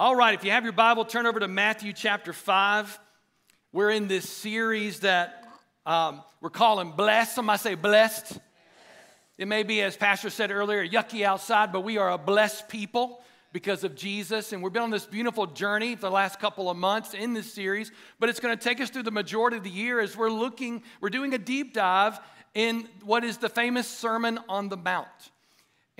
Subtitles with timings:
[0.00, 2.98] All right, if you have your Bible, turn over to Matthew chapter 5.
[3.70, 5.46] We're in this series that
[5.84, 7.34] um, we're calling Blessed.
[7.34, 8.38] Somebody say blessed.
[9.36, 13.20] It may be, as Pastor said earlier, yucky outside, but we are a blessed people
[13.52, 14.54] because of Jesus.
[14.54, 17.52] And we've been on this beautiful journey for the last couple of months in this
[17.52, 20.30] series, but it's going to take us through the majority of the year as we're
[20.30, 22.18] looking, we're doing a deep dive
[22.54, 25.30] in what is the famous Sermon on the Mount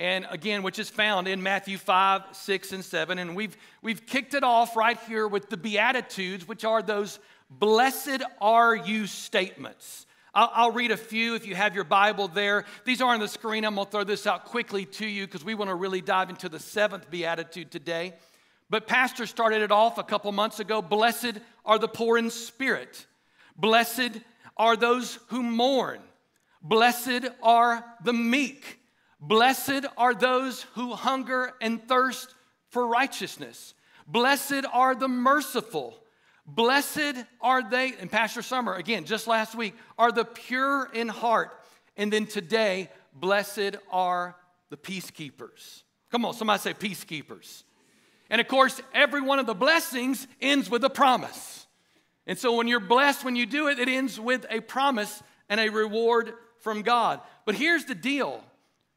[0.01, 3.19] and again, which is found in Matthew 5, 6, and 7.
[3.19, 7.19] And we've, we've kicked it off right here with the Beatitudes, which are those
[7.51, 10.07] blessed are you statements.
[10.33, 12.65] I'll, I'll read a few if you have your Bible there.
[12.83, 13.63] These are on the screen.
[13.63, 16.31] I'm going to throw this out quickly to you because we want to really dive
[16.31, 18.15] into the seventh Beatitude today.
[18.71, 20.81] But Pastor started it off a couple months ago.
[20.81, 23.05] Blessed are the poor in spirit,
[23.55, 24.19] blessed
[24.57, 25.99] are those who mourn,
[26.63, 28.79] blessed are the meek.
[29.21, 32.33] Blessed are those who hunger and thirst
[32.69, 33.75] for righteousness.
[34.07, 35.95] Blessed are the merciful.
[36.47, 41.55] Blessed are they, and Pastor Summer, again, just last week, are the pure in heart.
[41.95, 44.35] And then today, blessed are
[44.69, 45.83] the peacekeepers.
[46.09, 47.63] Come on, somebody say peacekeepers.
[48.29, 51.67] And of course, every one of the blessings ends with a promise.
[52.25, 55.59] And so when you're blessed, when you do it, it ends with a promise and
[55.59, 57.19] a reward from God.
[57.45, 58.43] But here's the deal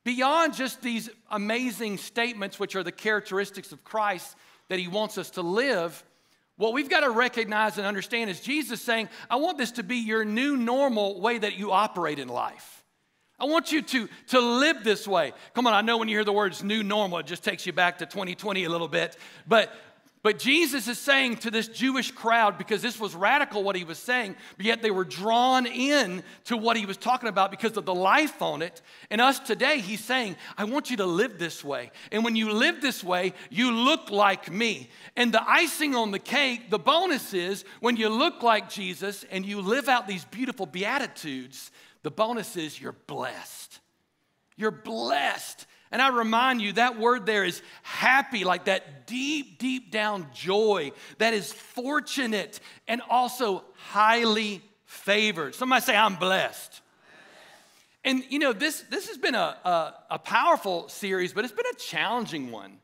[0.04, 4.36] Beyond just these amazing statements, which are the characteristics of Christ
[4.68, 6.04] that he wants us to live,
[6.56, 9.96] what we've got to recognize and understand is Jesus saying, I want this to be
[9.96, 12.84] your new normal way that you operate in life.
[13.40, 15.32] I want you to, to live this way.
[15.54, 17.72] Come on, I know when you hear the words new normal, it just takes you
[17.72, 19.16] back to 2020 a little bit.
[19.48, 19.72] But
[20.24, 23.98] but Jesus is saying to this Jewish crowd, because this was radical what he was
[23.98, 27.84] saying, but yet they were drawn in to what he was talking about because of
[27.84, 28.80] the life on it.
[29.10, 31.90] And us today, he's saying, I want you to live this way.
[32.10, 34.88] And when you live this way, you look like me.
[35.14, 39.44] And the icing on the cake, the bonus is when you look like Jesus and
[39.44, 41.70] you live out these beautiful beatitudes,
[42.02, 43.78] the bonus is you're blessed.
[44.56, 45.66] You're blessed.
[45.94, 50.90] And I remind you, that word there is happy, like that deep, deep down joy
[51.18, 55.54] that is fortunate and also highly favored.
[55.54, 56.80] Somebody say, I'm blessed.
[58.04, 61.64] And you know, this, this has been a, a, a powerful series, but it's been
[61.72, 62.78] a challenging one.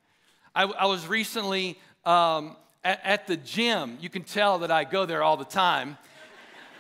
[0.55, 2.55] I, I was recently um,
[2.85, 3.99] at, at, the gym.
[4.01, 5.99] You can tell that I go there all the time.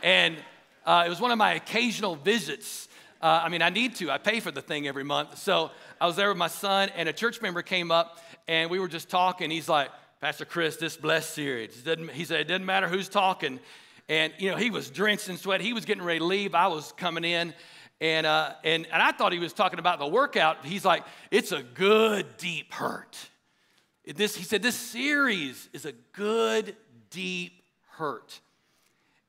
[0.01, 0.37] And
[0.87, 2.89] uh, it was one of my occasional visits.
[3.23, 5.39] Uh, I mean, I need to, I pay for the thing every month.
[5.39, 5.71] So
[6.01, 8.89] I was there with my son, and a church member came up, and we were
[8.89, 9.51] just talking.
[9.51, 11.83] He's like, Pastor Chris, this blessed series.
[12.13, 13.61] He said, it doesn't matter who's talking.
[14.09, 15.61] And, you know, he was drenched in sweat.
[15.61, 16.55] He was getting ready to leave.
[16.55, 17.55] I was coming in.
[18.01, 20.65] And, uh, and, and I thought he was talking about the workout.
[20.65, 23.17] He's like, it's a good, deep hurt.
[24.07, 26.75] This, he said, this series is a good,
[27.11, 28.41] deep hurt.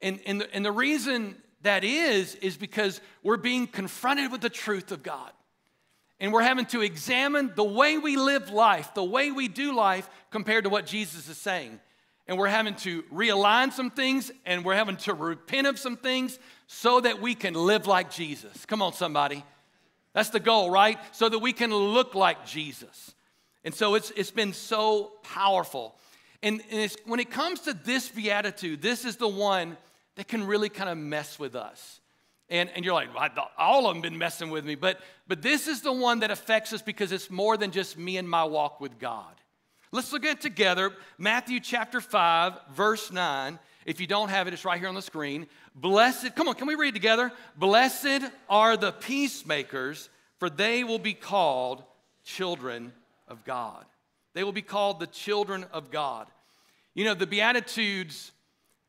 [0.01, 4.49] And, and, the, and the reason that is, is because we're being confronted with the
[4.49, 5.31] truth of God.
[6.19, 10.07] And we're having to examine the way we live life, the way we do life
[10.29, 11.79] compared to what Jesus is saying.
[12.27, 16.37] And we're having to realign some things and we're having to repent of some things
[16.67, 18.65] so that we can live like Jesus.
[18.67, 19.43] Come on, somebody.
[20.13, 20.99] That's the goal, right?
[21.11, 23.15] So that we can look like Jesus.
[23.63, 25.95] And so it's, it's been so powerful.
[26.43, 29.77] And, and when it comes to this beatitude, this is the one
[30.15, 31.99] that can really kind of mess with us.
[32.49, 33.09] And, and you're like,
[33.57, 34.75] all of them been messing with me.
[34.75, 38.17] But, but this is the one that affects us because it's more than just me
[38.17, 39.33] and my walk with God.
[39.93, 40.91] Let's look at it together.
[41.17, 43.57] Matthew chapter 5, verse 9.
[43.85, 45.47] If you don't have it, it's right here on the screen.
[45.75, 47.31] Blessed, come on, can we read together?
[47.57, 51.83] Blessed are the peacemakers, for they will be called
[52.23, 52.93] children
[53.27, 53.85] of God.
[54.33, 56.27] They will be called the children of God.
[56.93, 58.31] You know, the Beatitudes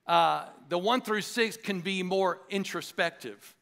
[0.07, 3.55] uh, the one through six can be more introspective.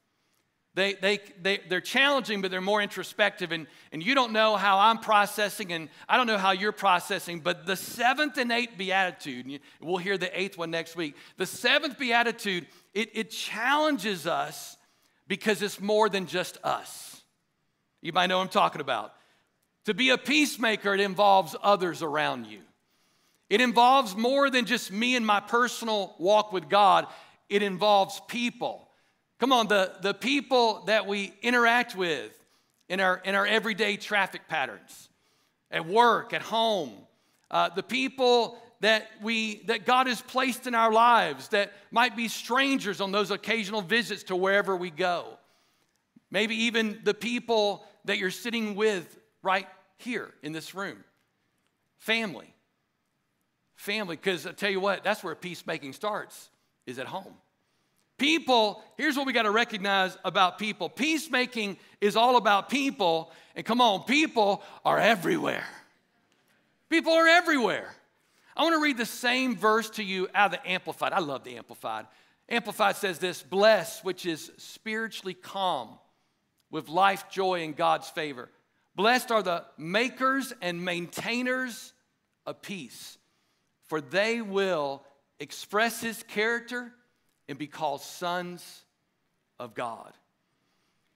[0.75, 3.51] They, they, they, they're challenging, but they're more introspective.
[3.51, 7.41] And, and you don't know how I'm processing, and I don't know how you're processing.
[7.41, 11.17] But the seventh and eighth beatitude, we'll hear the eighth one next week.
[11.39, 14.77] The seventh beatitude, it, it challenges us
[15.27, 17.23] because it's more than just us.
[18.01, 19.13] You might know what I'm talking about.
[19.87, 22.61] To be a peacemaker, it involves others around you.
[23.51, 27.09] It involves more than just me and my personal walk with God,
[27.49, 28.89] it involves people.
[29.41, 32.33] Come on, the, the people that we interact with
[32.89, 35.09] in our, in our everyday traffic patterns,
[35.71, 36.93] at work, at home,
[37.51, 42.29] uh, the people that we that God has placed in our lives that might be
[42.29, 45.39] strangers on those occasional visits to wherever we go.
[46.31, 49.67] Maybe even the people that you're sitting with right
[49.99, 51.05] here in this room.
[51.99, 52.55] Family.
[53.81, 54.17] Family.
[54.17, 56.51] Because I tell you what, that's where peacemaking starts,
[56.87, 57.35] is at home.
[58.19, 63.33] People, here's what we got to recognize about people peacemaking is all about people.
[63.57, 65.65] And come on, people are everywhere.
[66.91, 67.91] People are everywhere.
[68.55, 71.15] I want to read the same verse to you out of the Amplified.
[71.15, 72.07] I love the Amplified.
[72.49, 75.99] Amplified says this Bless, which is spiritually calm
[76.71, 78.51] with life, joy, and God's favor.
[78.95, 81.95] Blessed are the makers and maintainers
[82.45, 83.17] of peace,
[83.91, 85.03] for they will
[85.41, 86.93] express his character
[87.49, 88.85] and be called sons
[89.59, 90.13] of God.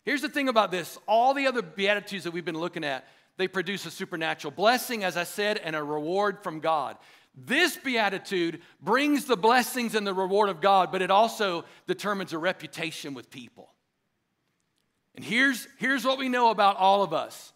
[0.04, 3.06] Here's the thing about this all the other Beatitudes that we've been looking at,
[3.36, 6.96] they produce a supernatural blessing, as I said, and a reward from God.
[7.36, 12.38] This beatitude brings the blessings and the reward of God, but it also determines a
[12.38, 13.72] reputation with people.
[15.14, 17.52] And here's, here's what we know about all of us.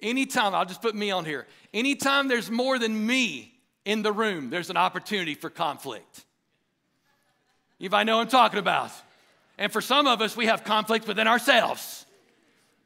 [0.00, 1.48] Anytime, I'll just put me on here.
[1.72, 3.53] Anytime there's more than me
[3.84, 6.24] in the room, there's an opportunity for conflict.
[7.78, 8.90] If I know I'm talking about.
[9.58, 12.06] And for some of us, we have conflict within ourselves.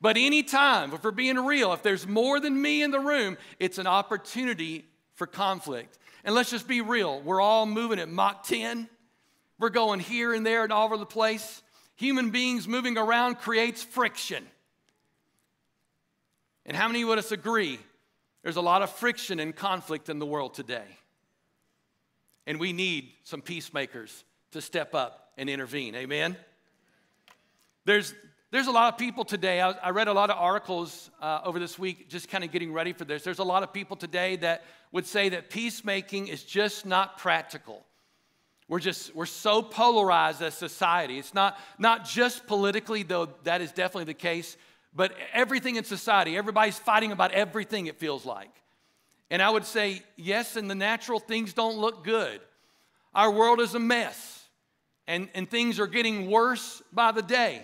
[0.00, 3.78] But anytime, if we're being real, if there's more than me in the room, it's
[3.78, 4.84] an opportunity
[5.14, 5.98] for conflict.
[6.24, 7.20] And let's just be real.
[7.20, 8.88] We're all moving at Mach 10.
[9.58, 11.62] We're going here and there and all over the place.
[11.96, 14.46] Human beings moving around creates friction.
[16.64, 17.80] And how many would us agree?
[18.48, 20.86] There's a lot of friction and conflict in the world today.
[22.46, 25.94] And we need some peacemakers to step up and intervene.
[25.94, 26.34] Amen?
[27.84, 28.14] There's,
[28.50, 29.60] there's a lot of people today.
[29.60, 32.72] I, I read a lot of articles uh, over this week just kind of getting
[32.72, 33.22] ready for this.
[33.22, 37.84] There's a lot of people today that would say that peacemaking is just not practical.
[38.66, 41.18] We're just, we're so polarized as society.
[41.18, 44.56] It's not, not just politically, though that is definitely the case,
[44.98, 46.36] but everything in society.
[46.36, 48.50] Everybody's fighting about everything, it feels like.
[49.30, 52.40] And I would say, yes, in the natural, things don't look good.
[53.14, 54.48] Our world is a mess,
[55.06, 57.62] and, and things are getting worse by the day.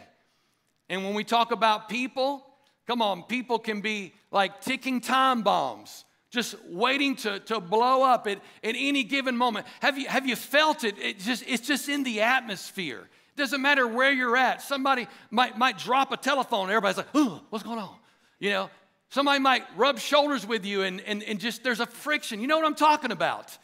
[0.89, 2.47] And when we talk about people,
[2.87, 8.29] come on, people can be like ticking time bombs, just waiting to, to blow up
[8.29, 9.67] at, at any given moment.
[9.81, 10.97] Have you, have you felt it?
[11.01, 13.09] it just, it's just in the atmosphere.
[13.37, 14.63] Doesn't matter where you're at.
[14.63, 17.15] Somebody might, might drop a telephone, everybody's like,
[17.51, 17.97] what's going on?
[18.39, 18.71] You know,
[19.11, 22.41] somebody might rub shoulders with you and, and, and just there's a friction.
[22.41, 23.57] You know what I'm talking about?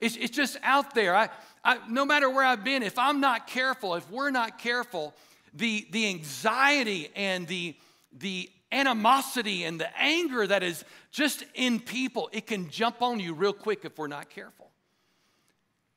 [0.00, 1.14] It's, it's just out there.
[1.14, 1.28] I,
[1.64, 5.14] I, no matter where I've been, if I'm not careful, if we're not careful,
[5.54, 7.76] the, the anxiety and the,
[8.18, 13.32] the animosity and the anger that is just in people, it can jump on you
[13.32, 14.70] real quick if we're not careful.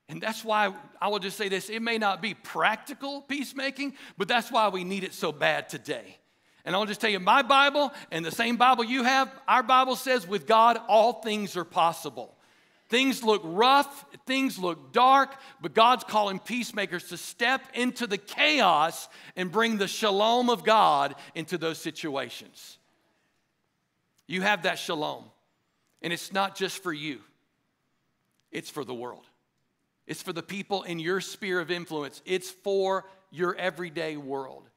[0.10, 4.28] And that's why I will just say this it may not be practical peacemaking, but
[4.28, 6.18] that's why we need it so bad today.
[6.64, 9.96] And I'll just tell you, my Bible and the same Bible you have, our Bible
[9.96, 12.36] says with God, all things are possible.
[12.90, 19.10] Things look rough, things look dark, but God's calling peacemakers to step into the chaos
[19.36, 22.78] and bring the shalom of God into those situations.
[24.26, 25.26] You have that shalom,
[26.02, 27.20] and it's not just for you,
[28.52, 29.26] it's for the world.
[30.08, 34.70] It's for the people in your sphere of influence, it's for your everyday world.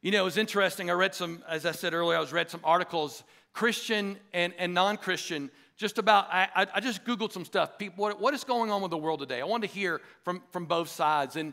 [0.00, 0.90] You know, it was interesting.
[0.90, 4.74] I read some, as I said earlier, I was read some articles, Christian and, and
[4.74, 7.78] non Christian just about, I, I just Googled some stuff.
[7.78, 9.40] People, what, what is going on with the world today?
[9.40, 11.36] I wanted to hear from, from both sides.
[11.36, 11.52] And,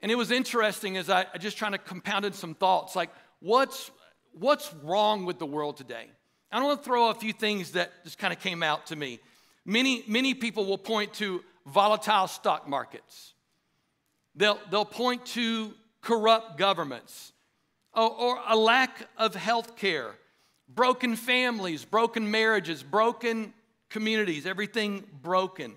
[0.00, 3.10] and it was interesting as I, just trying to compounded some thoughts like,
[3.40, 3.90] what's,
[4.32, 6.06] what's wrong with the world today?
[6.50, 8.96] I don't want to throw a few things that just kind of came out to
[8.96, 9.20] me.
[9.64, 13.34] Many, many people will point to volatile stock markets.
[14.34, 17.32] They'll, they'll point to corrupt governments
[17.94, 20.14] or, or a lack of health care
[20.68, 23.52] broken families, broken marriages, broken
[23.90, 25.76] communities, everything broken.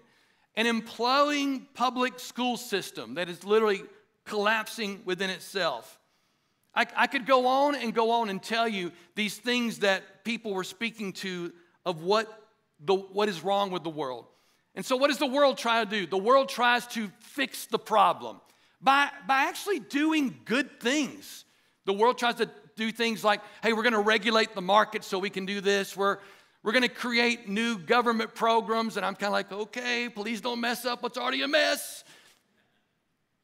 [0.56, 3.84] An imploding public school system that is literally
[4.24, 6.00] collapsing within itself.
[6.74, 10.54] I, I, could go on and go on and tell you these things that people
[10.54, 11.52] were speaking to
[11.86, 12.42] of what,
[12.80, 14.26] the, what is wrong with the world.
[14.76, 16.06] And so, what does the world try to do?
[16.06, 18.42] The world tries to fix the problem
[18.82, 21.46] by, by actually doing good things.
[21.86, 25.18] The world tries to do things like, hey, we're going to regulate the market so
[25.18, 25.96] we can do this.
[25.96, 26.18] We're,
[26.62, 28.98] we're going to create new government programs.
[28.98, 32.04] And I'm kind of like, okay, please don't mess up what's already a mess.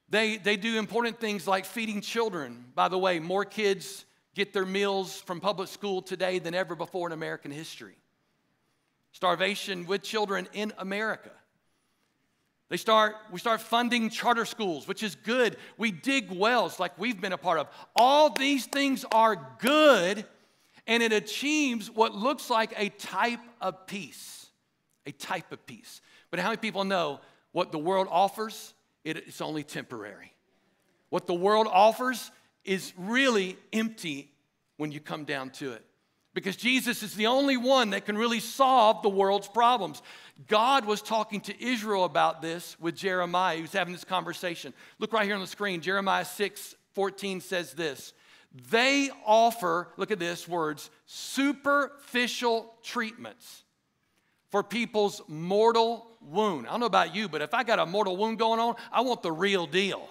[0.10, 2.66] They, they do important things like feeding children.
[2.76, 7.08] By the way, more kids get their meals from public school today than ever before
[7.08, 7.96] in American history.
[9.12, 11.32] Starvation with children in America.
[12.70, 15.58] They start, we start funding charter schools, which is good.
[15.78, 17.68] We dig wells like we've been a part of.
[17.98, 20.26] All these things are good,
[20.88, 24.48] and it achieves what looks like a type of peace.
[25.06, 26.00] A type of peace.
[26.30, 27.20] But how many people know
[27.52, 28.74] what the world offers?
[29.04, 30.32] It, it's only temporary.
[31.10, 32.32] What the world offers
[32.64, 34.32] is really empty
[34.78, 35.84] when you come down to it.
[36.34, 40.02] Because Jesus is the only one that can really solve the world's problems.
[40.48, 43.62] God was talking to Israel about this with Jeremiah.
[43.62, 44.74] Was having this conversation.
[45.00, 45.82] Look right here on the screen.
[45.82, 48.14] Jeremiah 6 14 says this
[48.70, 53.64] They offer, look at this words, superficial treatments
[54.52, 56.68] for people's mortal wound.
[56.68, 59.02] I don't know about you, but if I got a mortal wound going on, I
[59.02, 60.08] want the real deal.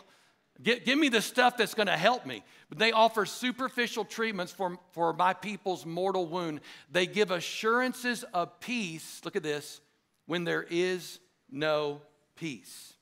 [0.62, 2.42] Give, give me the stuff that's going to help me.
[2.68, 6.60] But they offer superficial treatments for, for my people's mortal wound.
[6.90, 9.80] They give assurances of peace, look at this,
[10.26, 11.18] when there is
[11.50, 12.02] no
[12.36, 12.94] peace.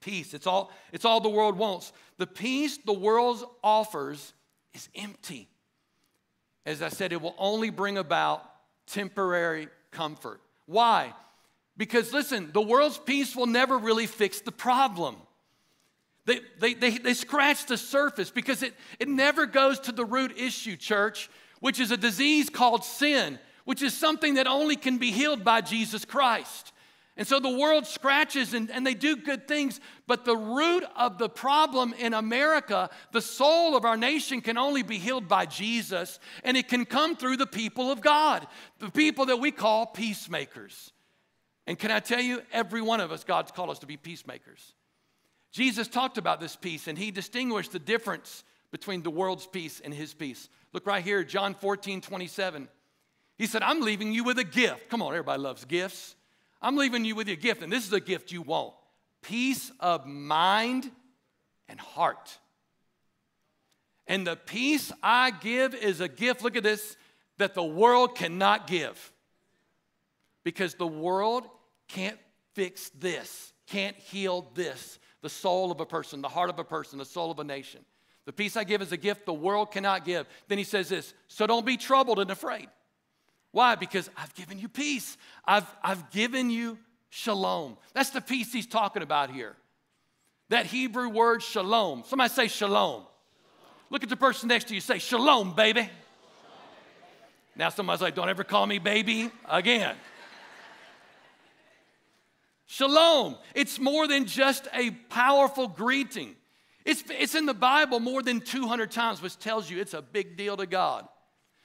[0.00, 1.92] Peace, it's all, it's all the world wants.
[2.18, 4.34] The peace the world offers
[4.74, 5.48] is empty.
[6.66, 8.44] As I said, it will only bring about
[8.86, 10.40] temporary comfort.
[10.66, 11.14] Why?
[11.76, 15.16] Because listen, the world's peace will never really fix the problem.
[16.24, 20.38] They, they, they, they scratch the surface because it, it never goes to the root
[20.38, 21.28] issue, church,
[21.60, 25.60] which is a disease called sin, which is something that only can be healed by
[25.60, 26.72] Jesus Christ.
[27.16, 31.18] And so the world scratches and, and they do good things, but the root of
[31.18, 36.18] the problem in America, the soul of our nation, can only be healed by Jesus,
[36.42, 38.46] and it can come through the people of God,
[38.78, 40.92] the people that we call peacemakers.
[41.66, 44.74] And can I tell you, every one of us, God's called us to be peacemakers.
[45.52, 49.92] Jesus talked about this peace and he distinguished the difference between the world's peace and
[49.92, 50.48] his peace.
[50.72, 52.68] Look right here, John 14, 27.
[53.36, 54.88] He said, I'm leaving you with a gift.
[54.88, 56.16] Come on, everybody loves gifts.
[56.62, 58.74] I'm leaving you with a gift, and this is a gift you want
[59.20, 60.90] peace of mind
[61.68, 62.38] and heart.
[64.08, 66.96] And the peace I give is a gift, look at this,
[67.38, 69.12] that the world cannot give.
[70.42, 71.44] Because the world
[71.86, 72.18] can't
[72.54, 76.98] fix this, can't heal this the soul of a person, the heart of a person,
[76.98, 77.80] the soul of a nation.
[78.24, 80.26] The peace I give is a gift the world cannot give.
[80.48, 82.68] Then he says this so don't be troubled and afraid.
[83.52, 83.74] Why?
[83.74, 86.78] Because I've given you peace, I've, I've given you
[87.10, 87.76] shalom.
[87.94, 89.56] That's the peace he's talking about here.
[90.48, 92.04] That Hebrew word shalom.
[92.06, 93.04] Somebody say shalom.
[93.90, 95.88] Look at the person next to you, say shalom, baby.
[97.54, 99.96] Now somebody's like, don't ever call me baby again.
[102.72, 103.36] Shalom.
[103.54, 106.34] It's more than just a powerful greeting.
[106.86, 110.38] It's, it's in the Bible more than 200 times, which tells you it's a big
[110.38, 111.06] deal to God.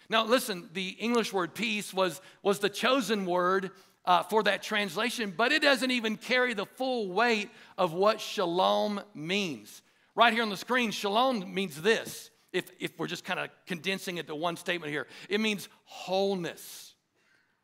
[0.10, 3.72] Now, listen, the English word peace was, was the chosen word
[4.04, 9.00] uh, for that translation, but it doesn't even carry the full weight of what shalom
[9.16, 9.82] means.
[10.14, 14.18] Right here on the screen, shalom means this, if, if we're just kind of condensing
[14.18, 16.96] it to one statement here it means wholeness,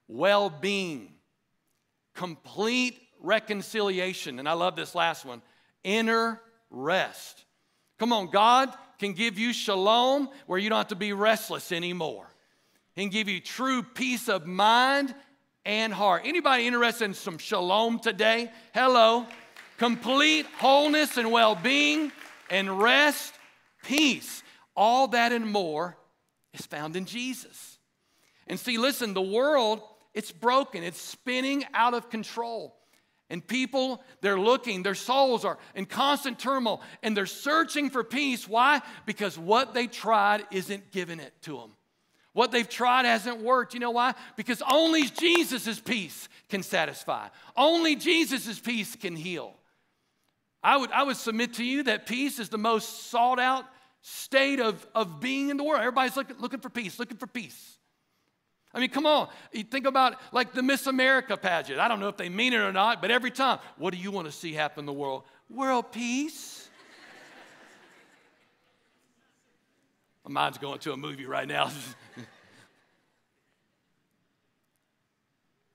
[0.08, 1.16] well being,
[2.16, 4.38] complete reconciliation.
[4.38, 5.42] And I love this last one
[5.84, 6.40] inner
[6.70, 7.44] rest.
[7.98, 12.28] Come on, God can give you shalom where you don't have to be restless anymore.
[12.94, 15.16] He can give you true peace of mind
[15.66, 16.24] and heart.
[16.26, 18.52] Anybody interested in some shalom today?
[18.74, 19.26] Hello.
[19.78, 22.12] Complete wholeness and well being
[22.50, 23.34] and rest,
[23.84, 24.44] peace.
[24.76, 25.98] All that and more
[26.54, 27.80] is found in Jesus.
[28.48, 29.82] And see, listen, the world,
[30.14, 32.76] it's broken, it's spinning out of control.
[33.34, 38.48] And people, they're looking, their souls are in constant turmoil, and they're searching for peace.
[38.48, 38.80] Why?
[39.08, 41.72] Because what they tried isn't giving it to them.
[42.34, 43.74] What they've tried hasn't worked.
[43.74, 44.14] You know why?
[44.38, 49.56] Because only Jesus' peace can satisfy, only Jesus' peace can heal.
[50.62, 53.66] I would, I would submit to you that peace is the most sought out
[54.02, 55.80] state of, of being in the world.
[55.80, 57.73] Everybody's looking, looking for peace, looking for peace.
[58.74, 59.30] I mean, come on.
[59.52, 61.80] You think about like the Miss America pageant.
[61.80, 64.10] I don't know if they mean it or not, but every time, what do you
[64.10, 65.24] want to see happen in the world?
[65.50, 66.70] World peace.
[70.26, 71.70] My mind's going to a movie right now.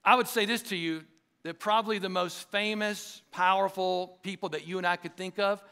[0.03, 1.03] I would say this to you
[1.43, 5.63] that probably the most famous, powerful people that you and I could think of,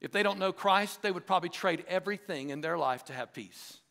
[0.00, 3.32] if they don't know Christ, they would probably trade everything in their life to have
[3.32, 3.81] peace.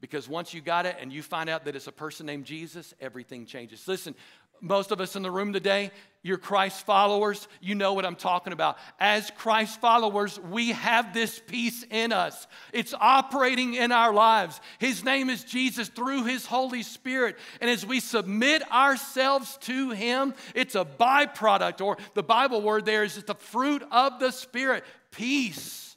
[0.00, 2.94] Because once you got it and you find out that it's a person named Jesus,
[3.00, 3.86] everything changes.
[3.86, 4.14] Listen,
[4.62, 5.90] most of us in the room today,
[6.22, 7.48] you're Christ followers.
[7.62, 8.76] You know what I'm talking about.
[8.98, 12.46] As Christ followers, we have this peace in us.
[12.72, 14.60] It's operating in our lives.
[14.78, 17.38] His name is Jesus through His Holy Spirit.
[17.60, 23.04] And as we submit ourselves to Him, it's a byproduct, or the Bible word there
[23.04, 25.96] is the fruit of the Spirit peace.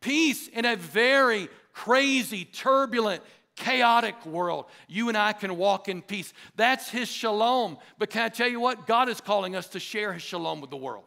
[0.00, 3.22] Peace in a very crazy, turbulent,
[3.54, 6.32] chaotic world, you and I can walk in peace.
[6.56, 7.78] That's His shalom.
[7.98, 8.88] But can I tell you what?
[8.88, 11.04] God is calling us to share His shalom with the world.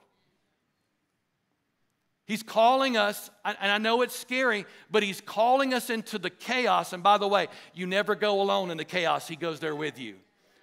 [2.26, 6.94] He's calling us, and I know it's scary, but He's calling us into the chaos.
[6.94, 10.00] And by the way, you never go alone in the chaos, He goes there with
[10.00, 10.16] you.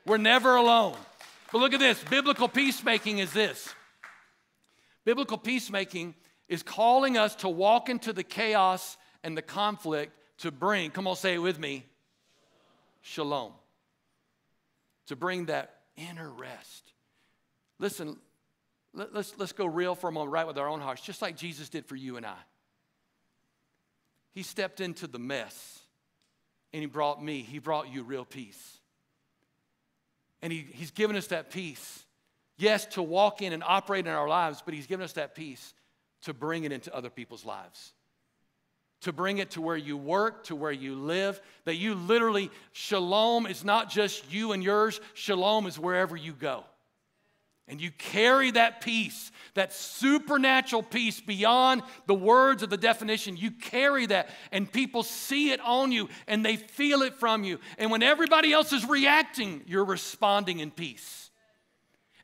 [0.07, 0.97] We're never alone.
[1.53, 3.75] But look at this biblical peacemaking is this
[5.05, 6.15] biblical peacemaking
[6.49, 11.17] is calling us to walk into the chaos and the conflict to bring, come on,
[11.17, 11.85] say it with me,
[13.03, 13.53] shalom.
[15.07, 16.93] To bring that inner rest.
[17.79, 18.17] Listen,
[18.95, 21.37] let, us let's go real for a moment, right with our own hearts, just like
[21.37, 22.37] Jesus did for you and I.
[24.33, 25.81] He stepped into the mess
[26.73, 28.79] and he brought me, he brought you real peace.
[30.43, 32.05] And he, he's given us that peace.
[32.57, 35.75] Yes, to walk in and operate in our lives, but he's given us that peace
[36.23, 37.93] to bring it into other people's lives.
[39.03, 43.47] To bring it to where you work, to where you live, that you literally, shalom
[43.47, 46.65] is not just you and yours, shalom is wherever you go.
[47.69, 53.37] And you carry that peace, that supernatural peace beyond the words of the definition.
[53.37, 57.61] You carry that, and people see it on you and they feel it from you.
[57.77, 61.28] And when everybody else is reacting, you're responding in peace.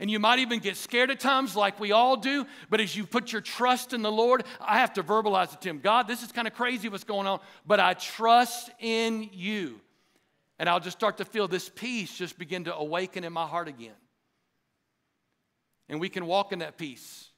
[0.00, 2.46] And you might even get scared at times, like we all do.
[2.68, 5.68] But as you put your trust in the Lord, I have to verbalize it to
[5.68, 9.80] Him God, this is kind of crazy what's going on, but I trust in you.
[10.58, 13.68] And I'll just start to feel this peace just begin to awaken in my heart
[13.68, 13.94] again.
[15.88, 17.30] And we can walk in that peace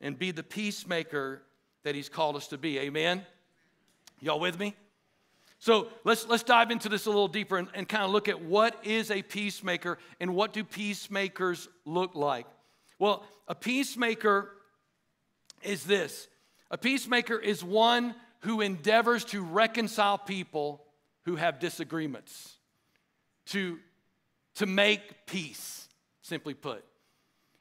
[0.00, 1.42] and be the peacemaker
[1.84, 2.78] that He's called us to be.
[2.78, 3.24] Amen?
[4.20, 4.74] Y'all with me?
[5.62, 8.42] So let's, let's dive into this a little deeper and, and kind of look at
[8.42, 12.48] what is a peacemaker and what do peacemakers look like.
[12.98, 14.50] Well, a peacemaker
[15.62, 16.26] is this
[16.68, 20.82] a peacemaker is one who endeavors to reconcile people
[21.26, 22.56] who have disagreements,
[23.46, 23.78] to,
[24.56, 25.88] to make peace,
[26.22, 26.84] simply put.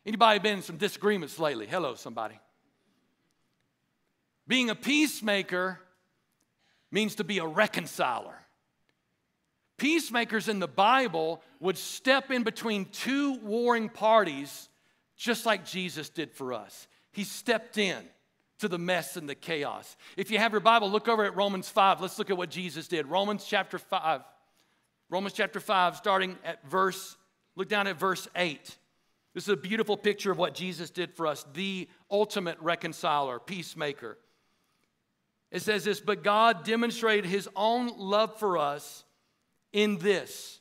[0.07, 1.67] Anybody been in some disagreements lately?
[1.67, 2.39] Hello, somebody.
[4.47, 5.79] Being a peacemaker
[6.91, 8.35] means to be a reconciler.
[9.77, 14.69] Peacemakers in the Bible would step in between two warring parties,
[15.17, 16.87] just like Jesus did for us.
[17.11, 17.97] He stepped in
[18.59, 19.97] to the mess and the chaos.
[20.17, 21.99] If you have your Bible, look over at Romans 5.
[21.99, 23.07] Let's look at what Jesus did.
[23.07, 24.21] Romans chapter 5.
[25.09, 27.17] Romans chapter 5, starting at verse,
[27.55, 28.77] look down at verse 8.
[29.33, 34.17] This is a beautiful picture of what Jesus did for us, the ultimate reconciler, peacemaker.
[35.51, 39.03] It says this, but God demonstrated his own love for us
[39.73, 40.59] in this.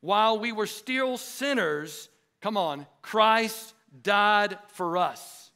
[0.00, 2.08] While we were still sinners,
[2.40, 5.50] come on, Christ died for us.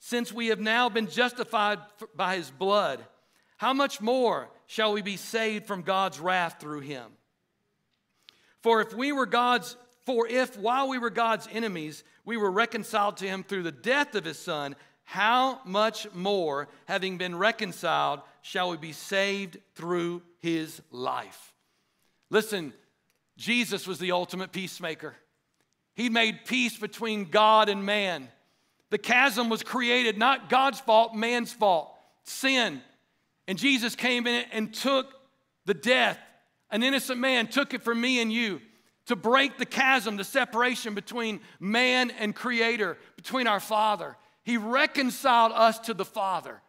[0.00, 1.78] Since we have now been justified
[2.16, 3.04] by his blood,
[3.58, 7.04] how much more shall we be saved from God's wrath through him?
[8.62, 13.18] For if we were God's for if while we were God's enemies, we were reconciled
[13.18, 14.74] to him through the death of his son,
[15.12, 21.52] how much more, having been reconciled, shall we be saved through his life?
[22.30, 22.72] Listen,
[23.36, 25.14] Jesus was the ultimate peacemaker.
[25.94, 28.26] He made peace between God and man.
[28.88, 31.94] The chasm was created not God's fault, man's fault,
[32.24, 32.80] sin.
[33.46, 35.12] And Jesus came in and took
[35.66, 36.18] the death.
[36.70, 38.62] An innocent man took it for me and you
[39.04, 44.16] to break the chasm, the separation between man and creator, between our Father.
[44.44, 46.60] He reconciled us to the Father.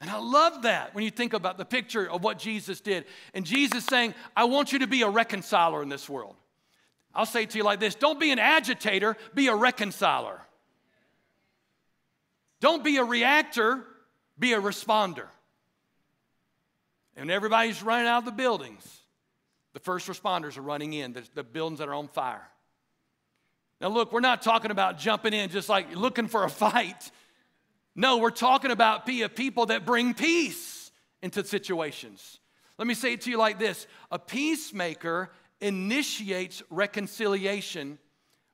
[0.00, 3.04] And I love that when you think about the picture of what Jesus did.
[3.34, 6.34] And Jesus saying, I want you to be a reconciler in this world.
[7.14, 10.40] I'll say it to you like this don't be an agitator, be a reconciler.
[12.60, 13.84] Don't be a reactor,
[14.38, 15.26] be a responder.
[17.16, 19.00] And everybody's running out of the buildings.
[19.72, 22.48] The first responders are running in, the, the buildings that are on fire.
[23.82, 27.10] Now, look, we're not talking about jumping in just like looking for a fight.
[27.96, 32.38] No, we're talking about be a people that bring peace into situations.
[32.78, 37.98] Let me say it to you like this a peacemaker initiates reconciliation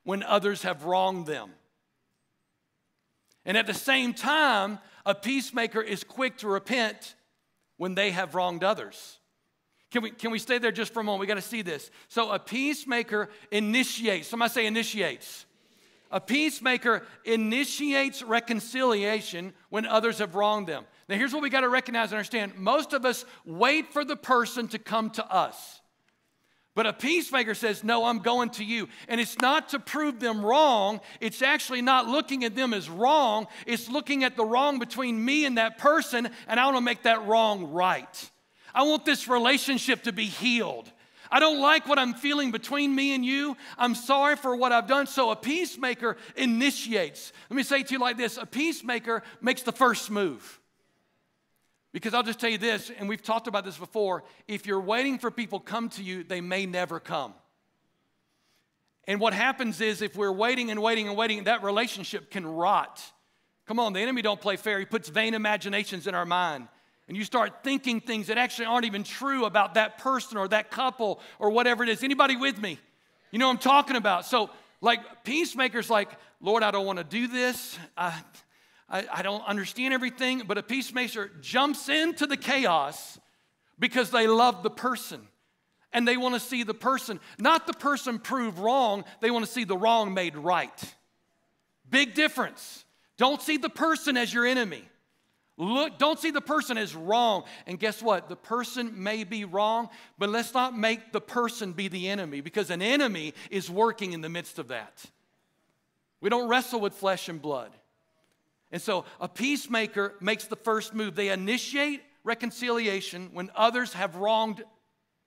[0.03, 1.51] when others have wronged them.
[3.45, 7.13] And at the same time, a peacemaker is quick to repent
[7.77, 9.18] when they have wronged others.
[9.91, 11.21] Can we, can we stay there just for a moment?
[11.21, 11.89] We got to see this.
[12.09, 15.45] So, a peacemaker initiates, somebody say initiates.
[16.11, 20.85] A peacemaker initiates reconciliation when others have wronged them.
[21.07, 24.15] Now, here's what we got to recognize and understand most of us wait for the
[24.15, 25.81] person to come to us.
[26.75, 28.87] But a peacemaker says, No, I'm going to you.
[29.07, 31.01] And it's not to prove them wrong.
[31.19, 33.47] It's actually not looking at them as wrong.
[33.65, 37.03] It's looking at the wrong between me and that person, and I want to make
[37.03, 38.31] that wrong right.
[38.73, 40.91] I want this relationship to be healed.
[41.31, 43.55] I don't like what I'm feeling between me and you.
[43.77, 45.05] I'm sorry for what I've done.
[45.05, 47.31] So a peacemaker initiates.
[47.49, 50.59] Let me say to you like this a peacemaker makes the first move.
[51.91, 55.17] Because I'll just tell you this, and we've talked about this before if you're waiting
[55.17, 57.33] for people come to you, they may never come.
[59.05, 63.01] And what happens is if we're waiting and waiting and waiting, that relationship can rot.
[63.65, 64.77] Come on, the enemy don't play fair.
[64.77, 66.67] He puts vain imaginations in our mind.
[67.09, 70.69] And you start thinking things that actually aren't even true about that person or that
[70.69, 72.03] couple or whatever it is.
[72.03, 72.77] Anybody with me?
[73.31, 74.25] You know what I'm talking about.
[74.25, 77.79] So, like peacemakers, like, Lord, I don't want to do this.
[77.97, 78.13] I,
[78.87, 80.43] I, I don't understand everything.
[80.45, 83.19] But a peacemaker jumps into the chaos
[83.79, 85.27] because they love the person
[85.91, 89.51] and they want to see the person, not the person proved wrong, they want to
[89.51, 90.93] see the wrong made right.
[91.89, 92.85] Big difference.
[93.17, 94.83] Don't see the person as your enemy.
[95.61, 97.43] Look, don't see the person as wrong.
[97.67, 98.29] And guess what?
[98.29, 102.69] The person may be wrong, but let's not make the person be the enemy because
[102.69, 105.03] an enemy is working in the midst of that.
[106.21, 107.71] We don't wrestle with flesh and blood.
[108.71, 111.15] And so a peacemaker makes the first move.
[111.15, 114.63] They initiate reconciliation when others have wronged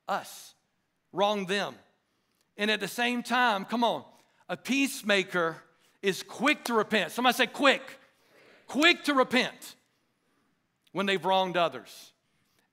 [0.09, 0.55] us,
[1.13, 1.75] wronged them.
[2.57, 4.03] And at the same time, come on,
[4.49, 5.57] a peacemaker
[6.01, 7.13] is quick to repent.
[7.13, 7.83] Somebody say quick.
[8.67, 9.77] Quick to repent
[10.93, 12.13] when they've wronged others.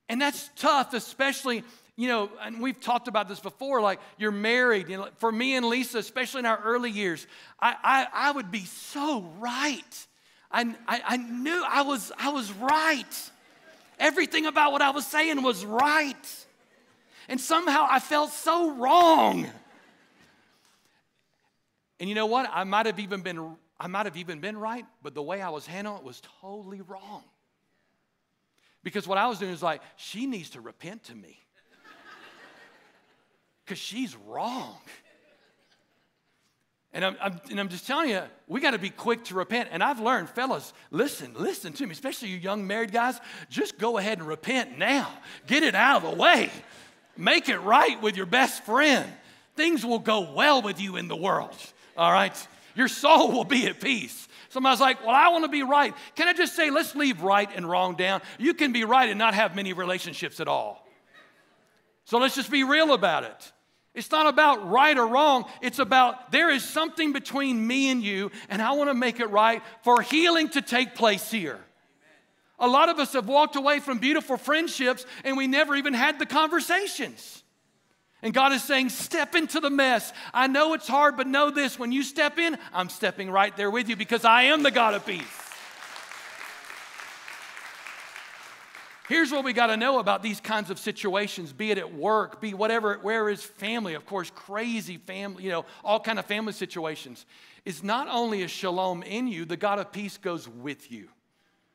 [0.07, 1.63] And that's tough, especially,
[1.95, 4.89] you know, and we've talked about this before, like you're married.
[4.89, 7.27] You know, for me and Lisa, especially in our early years,
[7.59, 10.07] I, I, I would be so right.
[10.51, 13.31] I, I, I knew I was, I was right.
[13.99, 16.45] Everything about what I was saying was right.
[17.27, 19.47] And somehow I felt so wrong.
[21.99, 22.49] And you know what?
[22.51, 25.49] I might have even been I might have even been right, but the way I
[25.49, 27.23] was handling it was totally wrong.
[28.89, 31.39] Because what I was doing is like, she needs to repent to me.
[33.63, 34.77] Because she's wrong.
[36.91, 39.69] And I'm, I'm, and I'm just telling you, we got to be quick to repent.
[39.71, 43.99] And I've learned, fellas, listen, listen to me, especially you young married guys, just go
[43.99, 45.07] ahead and repent now.
[45.45, 46.49] Get it out of the way.
[47.15, 49.07] Make it right with your best friend.
[49.55, 51.55] Things will go well with you in the world,
[51.95, 52.35] all right?
[52.73, 54.27] Your soul will be at peace.
[54.49, 55.93] Somebody's like, Well, I want to be right.
[56.15, 58.21] Can I just say, let's leave right and wrong down?
[58.37, 60.85] You can be right and not have many relationships at all.
[62.05, 63.51] So let's just be real about it.
[63.93, 65.45] It's not about right or wrong.
[65.61, 69.29] It's about there is something between me and you, and I want to make it
[69.29, 71.59] right for healing to take place here.
[72.59, 76.19] A lot of us have walked away from beautiful friendships and we never even had
[76.19, 77.43] the conversations.
[78.21, 80.11] And God is saying, step into the mess.
[80.33, 83.71] I know it's hard, but know this when you step in, I'm stepping right there
[83.71, 85.23] with you because I am the God of peace.
[89.07, 92.39] Here's what we got to know about these kinds of situations, be it at work,
[92.39, 96.53] be whatever, where is family, of course, crazy family, you know, all kind of family
[96.53, 97.25] situations.
[97.65, 101.09] Is not only is shalom in you, the God of peace goes with you.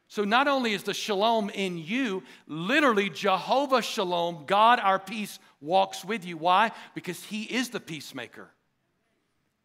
[0.09, 6.05] So not only is the shalom in you, literally Jehovah Shalom, God our peace walks
[6.05, 6.37] with you.
[6.37, 6.73] Why?
[6.95, 8.51] Because he is the peacemaker.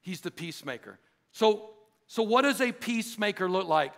[0.01, 0.97] He's the peacemaker.
[1.31, 1.71] So
[2.09, 3.93] so what does a peacemaker look like?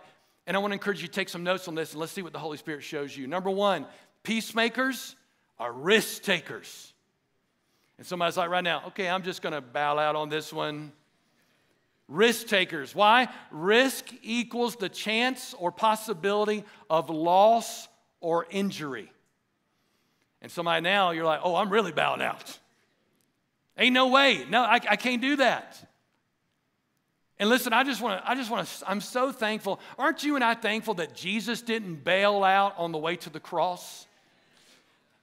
[0.46, 2.20] And I want to encourage you to take some notes on this and let's see
[2.20, 3.26] what the Holy Spirit shows you.
[3.26, 3.86] Number one,
[4.22, 5.16] peacemakers
[5.58, 6.92] are risk takers.
[7.96, 10.92] And somebody's like right now, okay, I'm just going to bow out on this one.
[12.08, 12.94] Risk takers.
[12.94, 13.28] Why?
[13.50, 17.88] Risk equals the chance or possibility of loss
[18.20, 19.10] or injury.
[20.40, 22.58] And somebody now, you're like, oh, I'm really bowing out.
[23.78, 24.44] Ain't no way.
[24.50, 25.88] No, I, I can't do that.
[27.38, 29.80] And listen, I just want to, I just want to, I'm so thankful.
[29.98, 33.40] Aren't you and I thankful that Jesus didn't bail out on the way to the
[33.40, 34.06] cross?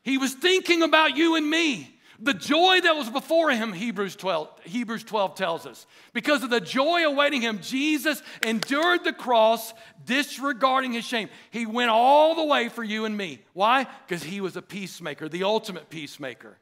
[0.02, 1.99] He was thinking about you and me.
[2.22, 5.88] The joy that was before him, Hebrews 12, Hebrews 12 tells us.
[6.12, 9.74] Because of the joy awaiting him, Jesus endured the cross,
[10.06, 11.30] disregarding his shame.
[11.50, 13.40] He went all the way for you and me.
[13.54, 13.88] Why?
[14.06, 16.58] Because he was a peacemaker, the ultimate peacemaker.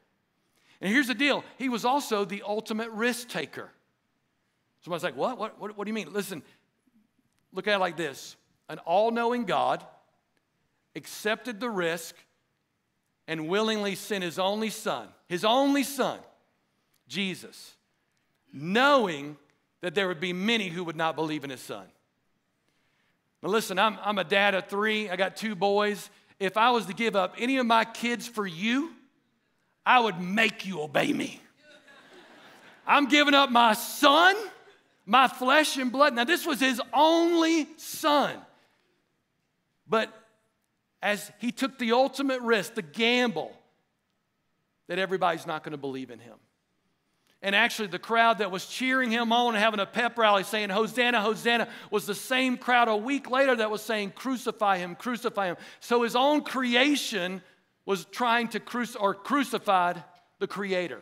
[0.80, 3.70] And here's the deal he was also the ultimate risk taker.
[4.82, 5.38] Somebody's like, what?
[5.38, 6.14] What, what, what do you mean?
[6.14, 6.44] Listen,
[7.52, 8.36] look at it like this
[8.70, 9.86] an all knowing God
[10.96, 12.16] accepted the risk
[13.28, 16.20] and willingly sent his only son, his only son,
[17.08, 17.76] Jesus,
[18.54, 19.38] knowing
[19.82, 21.86] that there would be many who would not believe in his son.
[23.44, 26.10] Now, listen, I'm, I'm a dad of three, I got two boys.
[26.40, 28.92] If I was to give up any of my kids for you,
[29.86, 31.42] I would make you obey me.
[32.86, 34.36] I'm giving up my son
[35.08, 36.14] my flesh and blood.
[36.14, 38.36] Now, this was his only son.
[39.88, 40.14] But
[41.02, 43.54] as he took the ultimate risk, the gamble,
[44.88, 46.36] that everybody's not going to believe in him.
[47.42, 50.70] And actually, the crowd that was cheering him on and having a pep rally saying,
[50.70, 55.48] Hosanna, Hosanna, was the same crowd a week later that was saying, Crucify him, crucify
[55.48, 55.58] him.
[55.80, 57.44] So his own creation
[57.86, 60.04] was trying to crucify or crucified
[60.40, 61.02] the Creator.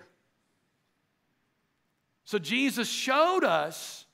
[2.25, 4.05] So Jesus showed us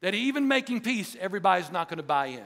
[0.00, 2.44] that even making peace, everybody's not going to buy in.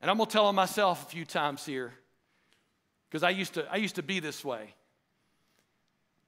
[0.00, 1.92] And I'm going to tell myself a few times here
[3.12, 4.74] because I used to I used to be this way.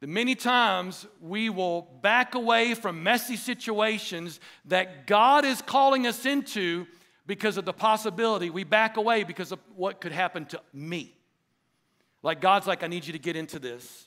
[0.00, 6.26] That many times we will back away from messy situations that God is calling us
[6.26, 6.86] into
[7.26, 8.50] because of the possibility.
[8.50, 11.16] We back away because of what could happen to me.
[12.22, 14.06] Like God's like, I need you to get into this.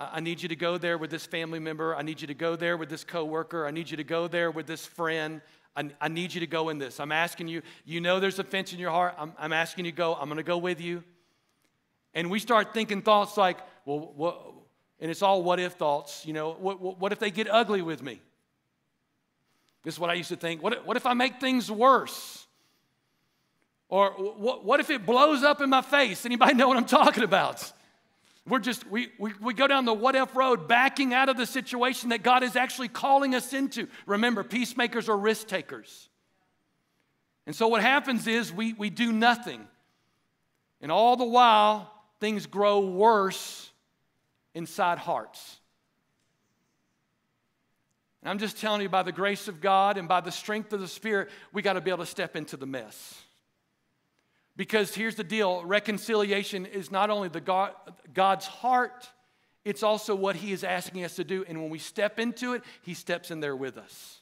[0.00, 1.94] I need you to go there with this family member.
[1.94, 3.66] I need you to go there with this coworker.
[3.66, 5.42] I need you to go there with this friend.
[5.76, 7.00] I, I need you to go in this.
[7.00, 9.14] I'm asking you, you know there's offense in your heart.
[9.18, 10.14] I'm, I'm asking you to go.
[10.14, 11.04] I'm going to go with you.
[12.14, 14.40] And we start thinking thoughts like, well, what,
[15.00, 16.24] and it's all what if thoughts.
[16.24, 18.20] You know, what, what, what if they get ugly with me?
[19.82, 20.62] This is what I used to think.
[20.62, 22.46] What what if I make things worse?
[23.88, 26.24] Or what, what if it blows up in my face?
[26.24, 27.70] Anybody know what I'm talking about?
[28.46, 31.46] We're just, we, we, we go down the what if road, backing out of the
[31.46, 33.88] situation that God is actually calling us into.
[34.06, 36.08] Remember, peacemakers are risk takers.
[37.46, 39.66] And so what happens is we, we do nothing.
[40.80, 43.70] And all the while, things grow worse
[44.54, 45.58] inside hearts.
[48.22, 50.80] And I'm just telling you, by the grace of God and by the strength of
[50.80, 53.22] the Spirit, we got to be able to step into the mess.
[54.56, 57.72] Because here's the deal reconciliation is not only the God,
[58.14, 59.08] God's heart,
[59.64, 61.44] it's also what He is asking us to do.
[61.46, 64.20] And when we step into it, He steps in there with us.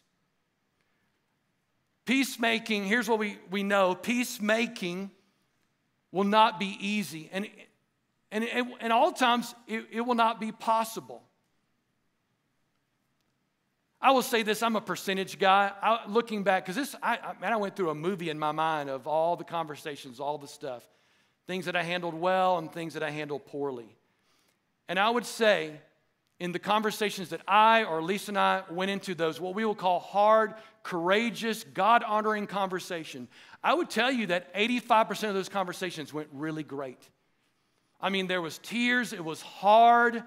[2.05, 5.13] Peacemaking, here's what we, we know peacemaking
[6.11, 7.31] will not be easy.
[7.33, 7.49] And,
[8.33, 11.23] and, and all times, it, it will not be possible.
[14.01, 15.71] I will say this I'm a percentage guy.
[15.81, 18.51] I, looking back, because this, I, I, man, I went through a movie in my
[18.51, 20.83] mind of all the conversations, all the stuff,
[21.47, 23.95] things that I handled well and things that I handled poorly.
[24.89, 25.81] And I would say,
[26.41, 29.77] in the conversations that I or Lisa and I went into, those what we will
[29.77, 33.29] call hard, courageous, God honoring conversation,
[33.63, 36.99] I would tell you that 85% of those conversations went really great.
[38.03, 40.25] I mean, there was tears, it was hard.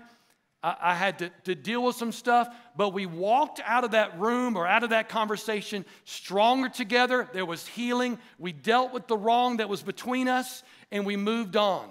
[0.64, 4.20] I, I had to, to deal with some stuff, but we walked out of that
[4.20, 7.30] room or out of that conversation stronger together.
[7.34, 8.18] There was healing.
[8.40, 11.90] We dealt with the wrong that was between us, and we moved on.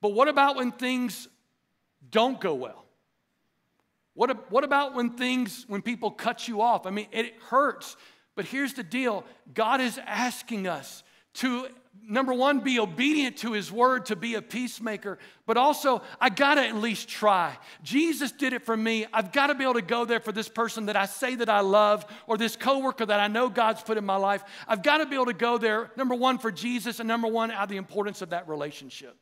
[0.00, 1.28] But what about when things
[2.10, 2.86] don't go well?
[4.14, 6.86] What, what about when things, when people cut you off?
[6.86, 7.96] I mean, it hurts.
[8.34, 11.02] But here's the deal God is asking us
[11.34, 11.68] to
[12.10, 16.66] number one, be obedient to his word to be a peacemaker, but also, I gotta
[16.66, 17.56] at least try.
[17.82, 19.06] Jesus did it for me.
[19.12, 21.60] I've gotta be able to go there for this person that I say that I
[21.60, 24.42] love or this coworker that I know God's put in my life.
[24.66, 27.64] I've gotta be able to go there, number one, for Jesus, and number one, out
[27.64, 29.16] of the importance of that relationship.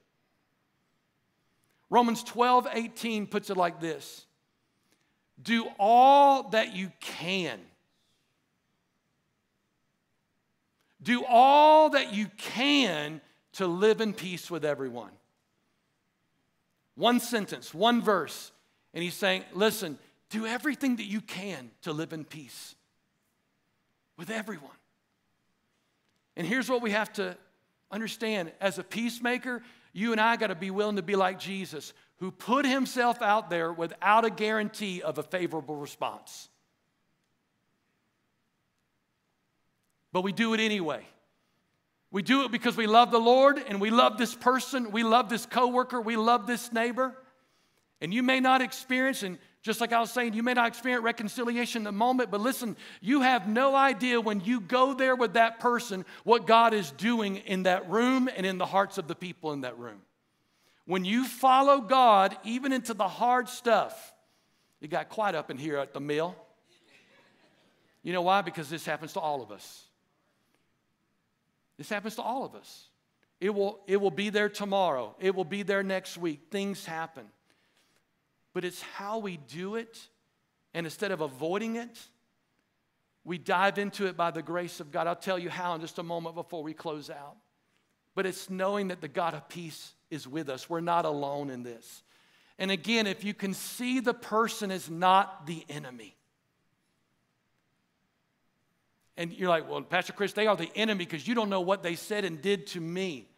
[1.91, 4.27] Romans 12, 18 puts it like this
[5.41, 7.61] Do all that you can
[11.09, 13.23] Do all that you can
[13.55, 15.09] to live in peace with everyone.
[16.97, 18.53] One sentence, one verse.
[18.93, 22.75] And he's saying, listen, do everything that you can to live in peace
[24.19, 24.69] with everyone.
[26.37, 27.39] And here's what we have to
[27.91, 29.63] understand as a peacemaker,
[29.95, 33.49] you and I got to be willing to be like Jesus, who put himself out
[33.49, 36.51] there without a guarantee of a favorable response.
[40.13, 41.07] But we do it anyway.
[42.11, 45.29] We do it because we love the Lord and we love this person, we love
[45.29, 47.15] this coworker, we love this neighbor.
[48.01, 51.03] And you may not experience, and just like I was saying, you may not experience
[51.03, 55.35] reconciliation in the moment, but listen, you have no idea when you go there with
[55.35, 59.17] that person what God is doing in that room and in the hearts of the
[59.17, 60.01] people in that room.
[60.87, 64.15] When you follow God, even into the hard stuff,
[64.81, 66.37] it got quiet up in here at the mill.
[68.03, 68.43] You know why?
[68.43, 69.88] Because this happens to all of us.
[71.79, 72.89] This happens to all of us.
[73.41, 76.49] It will, it will be there tomorrow, it will be there next week.
[76.51, 77.25] Things happen.
[78.53, 79.99] But it's how we do it,
[80.75, 81.99] and instead of avoiding it,
[83.25, 85.07] we dive into it by the grace of God.
[85.07, 87.37] I'll tell you how in just a moment before we close out.
[88.15, 90.69] But it's knowing that the God of peace is with us.
[90.69, 92.03] We're not alone in this.
[92.59, 96.17] And again, if you can see the person is not the enemy,
[99.19, 101.83] And you're like, well, Pastor Chris, they are the enemy because you don't know what
[101.83, 103.29] they said and did to me.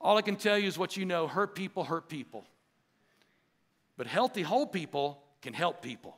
[0.00, 2.46] All I can tell you is what you know hurt people hurt people.
[3.98, 6.16] But healthy, whole people can help people.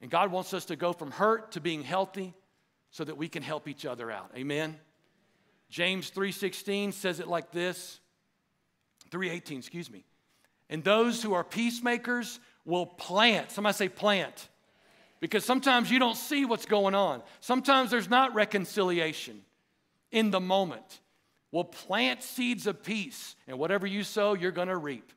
[0.00, 2.34] And God wants us to go from hurt to being healthy
[2.90, 4.30] so that we can help each other out.
[4.34, 4.78] Amen.
[5.68, 8.00] James 3:16 says it like this.
[9.10, 10.06] 3:18, excuse me.
[10.70, 13.50] And those who are peacemakers will plant.
[13.50, 14.48] Somebody say plant.
[15.20, 17.22] Because sometimes you don't see what's going on.
[17.40, 19.42] Sometimes there's not reconciliation
[20.10, 21.00] in the moment.
[21.52, 25.12] We'll plant seeds of peace, and whatever you sow, you're going to reap.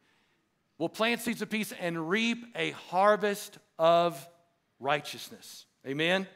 [0.77, 4.25] We'll plant seeds of peace and reap a harvest of
[4.79, 5.65] righteousness.
[5.85, 6.27] Amen?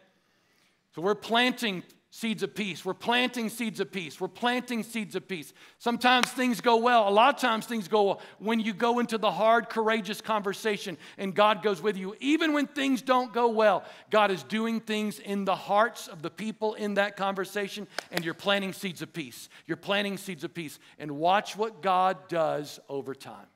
[0.95, 1.83] So we're planting
[2.15, 2.85] seeds of peace.
[2.85, 4.21] We're planting seeds of peace.
[4.21, 5.51] We're planting seeds of peace.
[5.79, 7.09] Sometimes things go well.
[7.09, 10.99] A lot of times things go well when you go into the hard, courageous conversation
[11.17, 12.15] and God goes with you.
[12.19, 16.29] Even when things don't go well, God is doing things in the hearts of the
[16.29, 19.49] people in that conversation and you're planting seeds of peace.
[19.65, 20.77] You're planting seeds of peace.
[20.99, 23.47] And watch what God does over time.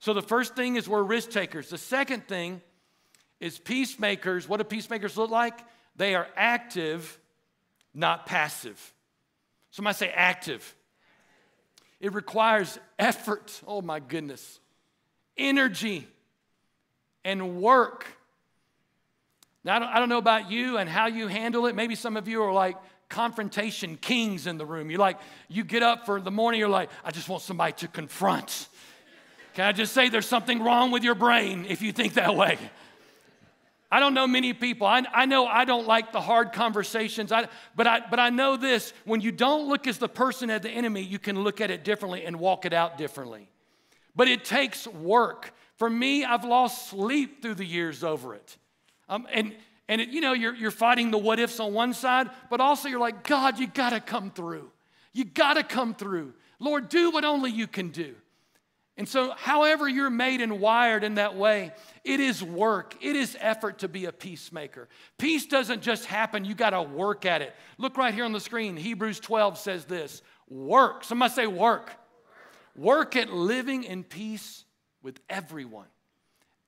[0.00, 1.70] So the first thing is we're risk takers.
[1.70, 2.60] The second thing
[3.38, 4.48] is peacemakers.
[4.48, 5.60] What do peacemakers look like?
[5.94, 7.20] They are active
[7.96, 8.94] not passive.
[9.70, 10.74] Somebody say active.
[11.98, 13.60] It requires effort.
[13.66, 14.60] Oh my goodness.
[15.36, 16.06] Energy
[17.24, 18.06] and work.
[19.64, 21.74] Now, I don't, I don't know about you and how you handle it.
[21.74, 22.76] Maybe some of you are like
[23.08, 24.90] confrontation kings in the room.
[24.90, 27.88] You're like, you get up for the morning, you're like, I just want somebody to
[27.88, 28.68] confront.
[29.54, 32.58] Can I just say there's something wrong with your brain if you think that way?
[33.90, 34.86] I don't know many people.
[34.86, 38.56] I, I know I don't like the hard conversations, I, but, I, but I know
[38.56, 41.70] this when you don't look as the person as the enemy, you can look at
[41.70, 43.48] it differently and walk it out differently.
[44.16, 45.52] But it takes work.
[45.76, 48.56] For me, I've lost sleep through the years over it.
[49.08, 49.54] Um, and
[49.88, 52.88] and it, you know, you're, you're fighting the what ifs on one side, but also
[52.88, 54.70] you're like, God, you got to come through.
[55.12, 56.34] You got to come through.
[56.58, 58.14] Lord, do what only you can do.
[58.98, 63.36] And so, however, you're made and wired in that way, it is work, it is
[63.40, 64.88] effort to be a peacemaker.
[65.18, 67.54] Peace doesn't just happen, you got to work at it.
[67.76, 68.76] Look right here on the screen.
[68.76, 71.04] Hebrews 12 says this work.
[71.04, 71.92] Somebody say work.
[72.74, 74.64] Work at living in peace
[75.02, 75.86] with everyone,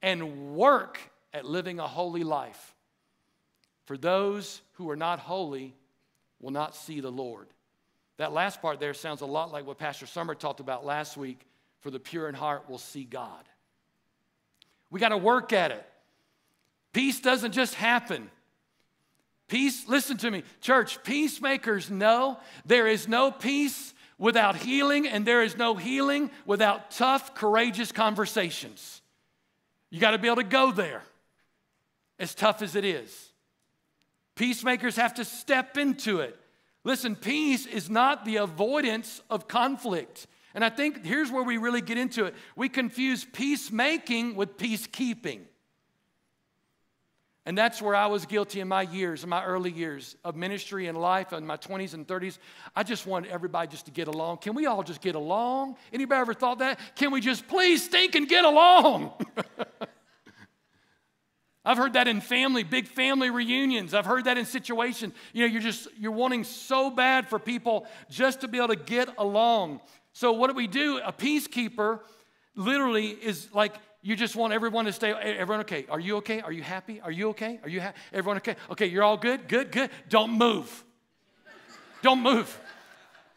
[0.02, 0.98] and work
[1.32, 2.74] at living a holy life.
[3.84, 5.74] For those who are not holy
[6.40, 7.48] will not see the Lord.
[8.18, 11.47] That last part there sounds a lot like what Pastor Summer talked about last week
[11.80, 13.44] for the pure in heart will see God.
[14.90, 15.86] We got to work at it.
[16.92, 18.30] Peace doesn't just happen.
[19.48, 25.42] Peace, listen to me, church, peacemakers know there is no peace without healing, and there
[25.42, 29.00] is no healing without tough, courageous conversations.
[29.90, 31.02] You got to be able to go there,
[32.18, 33.30] as tough as it is.
[34.34, 36.36] Peacemakers have to step into it.
[36.84, 40.26] Listen, peace is not the avoidance of conflict.
[40.54, 42.34] And I think here's where we really get into it.
[42.56, 45.40] We confuse peacemaking with peacekeeping.
[47.48, 50.86] And that's where I was guilty in my years, in my early years of ministry
[50.86, 52.36] and life, in my 20s and 30s.
[52.76, 54.38] I just wanted everybody just to get along.
[54.38, 55.76] Can we all just get along?
[55.90, 56.78] Anybody ever thought that?
[56.94, 59.12] Can we just please stink and get along?
[61.64, 63.92] I've heard that in family, big family reunions.
[63.94, 65.12] I've heard that in situations.
[65.32, 68.76] You know, you're just you're wanting so bad for people just to be able to
[68.76, 69.80] get along.
[70.18, 70.98] So, what do we do?
[70.98, 72.00] A peacekeeper
[72.56, 75.86] literally is like you just want everyone to stay, everyone okay?
[75.88, 76.40] Are you okay?
[76.40, 77.00] Are you happy?
[77.00, 77.60] Are you okay?
[77.62, 77.96] Are you happy?
[78.12, 78.56] Everyone okay?
[78.68, 79.46] Okay, you're all good?
[79.46, 79.90] Good, good.
[80.08, 80.84] Don't move.
[82.02, 82.60] don't move.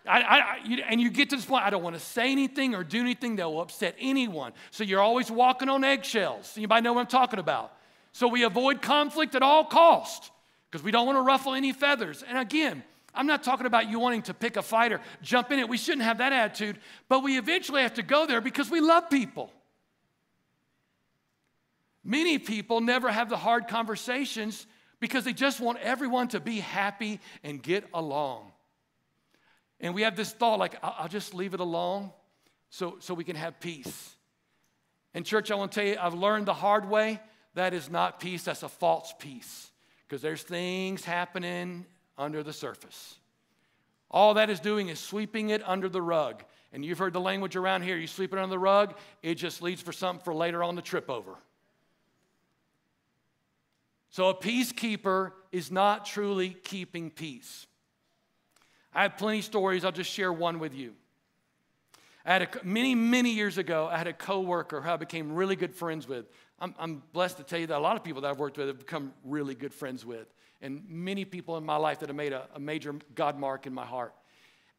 [0.07, 2.73] I, I, you, and you get to this point, I don't want to say anything
[2.73, 4.51] or do anything that will upset anyone.
[4.71, 6.51] So you're always walking on eggshells.
[6.57, 7.73] Anybody know what I'm talking about?
[8.11, 10.31] So we avoid conflict at all cost
[10.71, 12.23] because we don't want to ruffle any feathers.
[12.27, 12.81] And again,
[13.13, 15.67] I'm not talking about you wanting to pick a fight or jump in it.
[15.67, 19.09] We shouldn't have that attitude, but we eventually have to go there because we love
[19.09, 19.51] people.
[22.03, 24.65] Many people never have the hard conversations
[24.99, 28.51] because they just want everyone to be happy and get along.
[29.79, 32.11] And we have this thought like, I'll just leave it alone
[32.69, 34.15] so, so we can have peace.
[35.13, 37.19] And, church, I want to tell you, I've learned the hard way
[37.55, 39.69] that is not peace, that's a false peace.
[40.07, 41.85] Because there's things happening
[42.21, 43.15] under the surface.
[44.09, 46.43] All that is doing is sweeping it under the rug.
[46.71, 48.93] And you've heard the language around here you sweep it under the rug,
[49.23, 51.35] it just leads for something for later on to trip over.
[54.09, 57.65] So a peacekeeper is not truly keeping peace.
[58.93, 60.93] I have plenty of stories, I'll just share one with you.
[62.25, 65.55] I had a, many, many years ago, I had a coworker who I became really
[65.55, 66.25] good friends with.
[66.59, 68.67] I'm, I'm blessed to tell you that a lot of people that I've worked with
[68.67, 70.27] have become really good friends with.
[70.61, 73.73] And many people in my life that have made a, a major God mark in
[73.73, 74.13] my heart.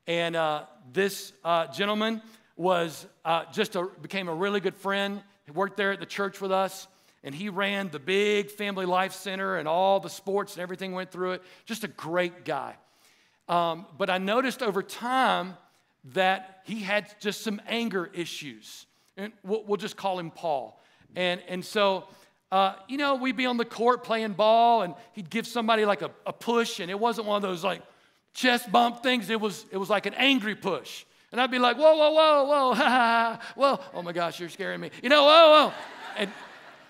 [0.07, 2.23] And uh, this uh, gentleman
[2.57, 5.23] was uh, just a, became a really good friend.
[5.45, 6.87] He worked there at the church with us,
[7.25, 11.11] and he ran the big family life center and all the sports and everything went
[11.11, 11.43] through it.
[11.65, 12.75] Just a great guy.
[13.49, 15.57] Um, but I noticed over time
[16.15, 18.87] that he had just some anger issues.
[19.17, 20.81] And we'll, we'll just call him Paul.
[21.15, 22.09] And, and so,
[22.53, 26.03] uh, you know, we'd be on the court playing ball, and he'd give somebody like
[26.03, 27.81] a, a push, and it wasn't one of those like
[28.35, 29.31] chest bump things.
[29.31, 31.07] It was, it was like an angry push.
[31.33, 33.81] And I'd be like, whoa, whoa, whoa, whoa, ha, ha, whoa.
[33.95, 34.91] Oh my gosh, you're scaring me.
[35.03, 35.73] You know, whoa, whoa.
[36.19, 36.31] And,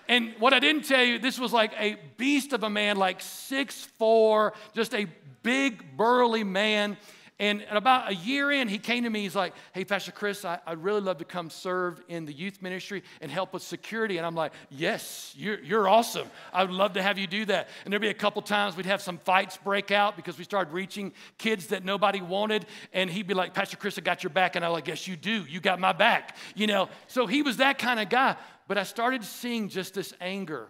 [0.09, 3.21] and what I didn't tell you, this was like a beast of a man, like
[3.21, 5.07] six four, just a
[5.43, 6.97] big, burly man.
[7.43, 9.23] And about a year in, he came to me.
[9.23, 12.61] He's like, Hey, Pastor Chris, I, would really love to come serve in the youth
[12.61, 14.15] ministry and help with security.
[14.15, 16.29] And I'm like, Yes, you're, you're awesome.
[16.53, 17.67] I would love to have you do that.
[17.83, 20.73] And there'd be a couple times we'd have some fights break out because we started
[20.73, 22.65] reaching kids that nobody wanted.
[22.93, 24.55] And he'd be like, Pastor Chris, I got your back.
[24.55, 25.43] And I'm like, Yes, you do.
[25.43, 26.37] You got my back.
[26.55, 28.37] You know, so he was that kind of guy.
[28.69, 30.69] But I started seeing just this anger.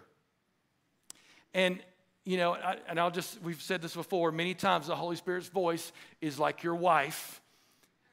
[1.54, 1.78] And
[2.24, 2.56] you know,
[2.88, 6.62] and I'll just, we've said this before many times, the Holy Spirit's voice is like
[6.62, 7.40] your wife.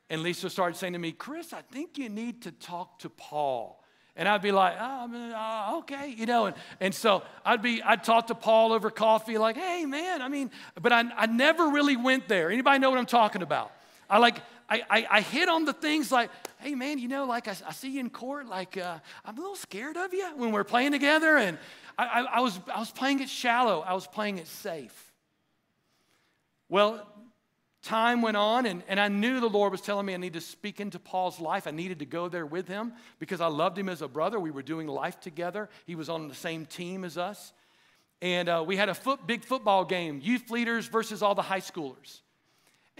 [0.09, 3.82] And Lisa started saying to me, Chris, I think you need to talk to Paul.
[4.18, 8.28] And I'd be like, oh, okay, you know, and, and so I'd be, I'd talk
[8.28, 10.51] to Paul over coffee, like, hey, man, I mean,
[10.82, 12.51] but I, I never really went there.
[12.51, 13.72] Anybody know what I'm talking about?
[14.09, 14.41] I like,
[14.72, 17.74] I, I, I hit on the things like, hey, man, you know, like I, I
[17.74, 20.93] see you in court, like, uh, I'm a little scared of you when we're playing
[20.93, 21.36] together.
[21.36, 21.57] And,
[21.97, 25.11] I, I, was, I was playing it shallow, I was playing it safe.
[26.69, 27.05] Well,
[27.84, 30.45] time went on, and, and I knew the Lord was telling me I needed to
[30.45, 31.67] speak into Paul's life.
[31.67, 34.39] I needed to go there with him because I loved him as a brother.
[34.39, 37.51] We were doing life together, he was on the same team as us.
[38.22, 41.59] And uh, we had a foot, big football game, youth leaders versus all the high
[41.59, 42.22] schoolers.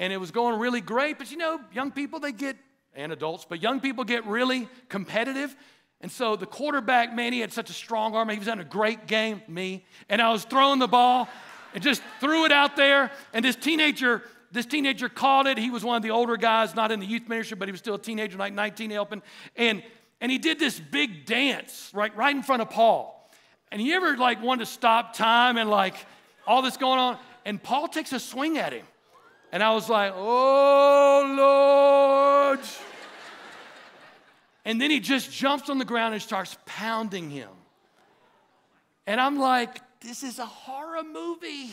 [0.02, 2.58] And it was going really great, but you know, young people, they get,
[2.96, 5.56] and adults, but young people get really competitive.
[6.02, 8.28] And so the quarterback, man, he had such a strong arm.
[8.30, 9.86] He was having a great game, me.
[10.10, 11.30] And I was throwing the ball
[11.76, 13.12] and just threw it out there.
[13.32, 15.60] And this teenager, this teenager caught it.
[15.60, 17.80] He was one of the older guys, not in the youth ministry, but he was
[17.80, 19.22] still a teenager, like 19 helping.
[19.56, 19.84] And,
[20.20, 23.32] and he did this big dance right, right in front of Paul.
[23.72, 25.94] And he ever like wanted to stop time and like
[26.48, 27.20] all this going on?
[27.46, 28.88] And Paul takes a swing at him.
[29.52, 31.36] And I was like, oh,
[32.56, 32.60] Lord.
[34.64, 37.50] And then he just jumps on the ground and starts pounding him.
[39.06, 41.72] And I'm like, this is a horror movie.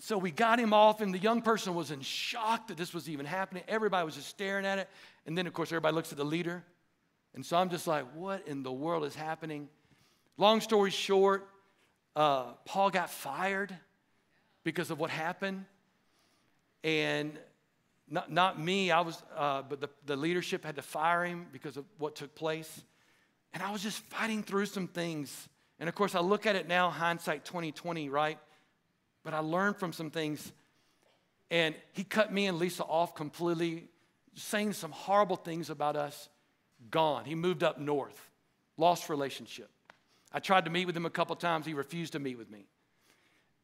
[0.00, 3.08] So we got him off, and the young person was in shock that this was
[3.08, 3.64] even happening.
[3.66, 4.88] Everybody was just staring at it.
[5.26, 6.64] And then, of course, everybody looks at the leader.
[7.34, 9.68] And so I'm just like, what in the world is happening?
[10.36, 11.48] Long story short,
[12.14, 13.76] uh, Paul got fired
[14.68, 15.64] because of what happened.
[16.84, 17.38] And
[18.06, 21.78] not, not me, I was, uh, but the, the leadership had to fire him because
[21.78, 22.82] of what took place.
[23.54, 25.48] And I was just fighting through some things.
[25.80, 28.38] And of course, I look at it now, hindsight 2020, right?
[29.24, 30.52] But I learned from some things.
[31.50, 33.88] And he cut me and Lisa off completely,
[34.34, 36.28] saying some horrible things about us.
[36.90, 37.24] Gone.
[37.24, 38.28] He moved up north,
[38.76, 39.70] lost relationship.
[40.30, 41.64] I tried to meet with him a couple times.
[41.64, 42.66] He refused to meet with me.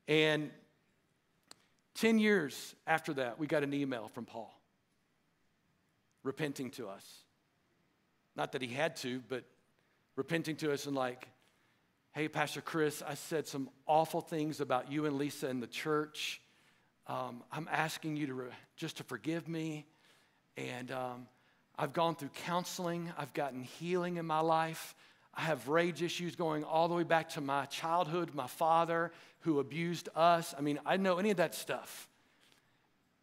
[0.09, 0.51] And
[1.95, 4.53] 10 years after that, we got an email from Paul
[6.23, 7.05] repenting to us.
[8.35, 9.45] Not that he had to, but
[10.17, 11.29] repenting to us and like,
[12.13, 16.41] hey, Pastor Chris, I said some awful things about you and Lisa and the church.
[17.07, 19.87] Um, I'm asking you to re- just to forgive me.
[20.57, 21.27] And um,
[21.79, 24.95] I've gone through counseling, I've gotten healing in my life.
[25.37, 29.59] I have rage issues going all the way back to my childhood, my father who
[29.59, 30.55] abused us.
[30.57, 32.09] I mean, I know any of that stuff.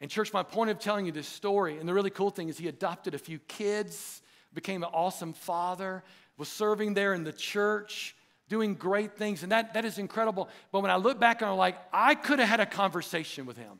[0.02, 2.58] And, church, my point of telling you this story, and the really cool thing is
[2.58, 4.22] he adopted a few kids,
[4.54, 6.04] became an awesome father,
[6.38, 8.16] was serving there in the church,
[8.50, 10.50] doing great things, and that, that is incredible.
[10.72, 13.58] But when I look back and I'm like, I could have had a conversation with
[13.58, 13.80] him.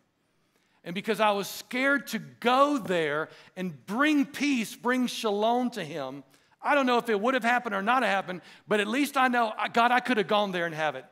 [0.84, 6.24] And because I was scared to go there and bring peace, bring shalom to him,
[6.64, 9.28] I don't know if it would have happened or not happened, but at least I
[9.28, 11.06] know, God, I could have gone there and have it.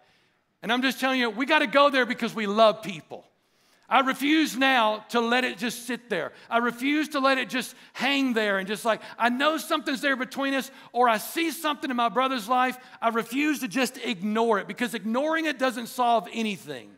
[0.61, 3.25] And I'm just telling you, we got to go there because we love people.
[3.89, 6.31] I refuse now to let it just sit there.
[6.47, 10.15] I refuse to let it just hang there and just like, I know something's there
[10.15, 12.77] between us, or I see something in my brother's life.
[13.01, 16.91] I refuse to just ignore it because ignoring it doesn't solve anything.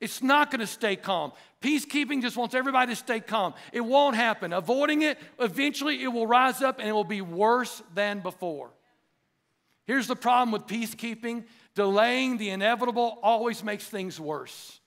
[0.00, 1.30] It's not going to stay calm.
[1.64, 3.54] Peacekeeping just wants everybody to stay calm.
[3.72, 4.52] It won't happen.
[4.52, 8.70] Avoiding it, eventually it will rise up and it will be worse than before.
[9.86, 11.44] Here's the problem with peacekeeping
[11.74, 14.78] delaying the inevitable always makes things worse.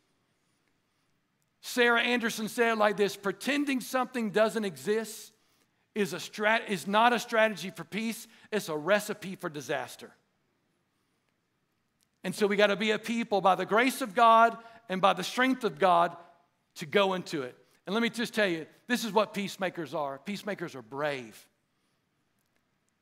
[1.61, 5.33] Sarah Anderson said it like this pretending something doesn't exist
[5.95, 10.11] is, a strat- is not a strategy for peace, it's a recipe for disaster.
[12.23, 14.55] And so we got to be a people by the grace of God
[14.89, 16.15] and by the strength of God
[16.77, 17.55] to go into it.
[17.85, 21.37] And let me just tell you this is what peacemakers are peacemakers are brave,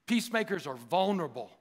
[0.08, 1.52] peacemakers are vulnerable,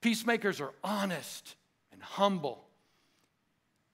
[0.00, 1.56] peacemakers are honest
[1.92, 2.60] and humble.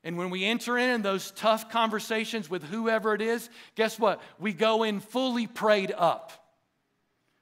[0.02, 4.22] And when we enter in those tough conversations with whoever it is, guess what?
[4.38, 6.32] We go in fully prayed up.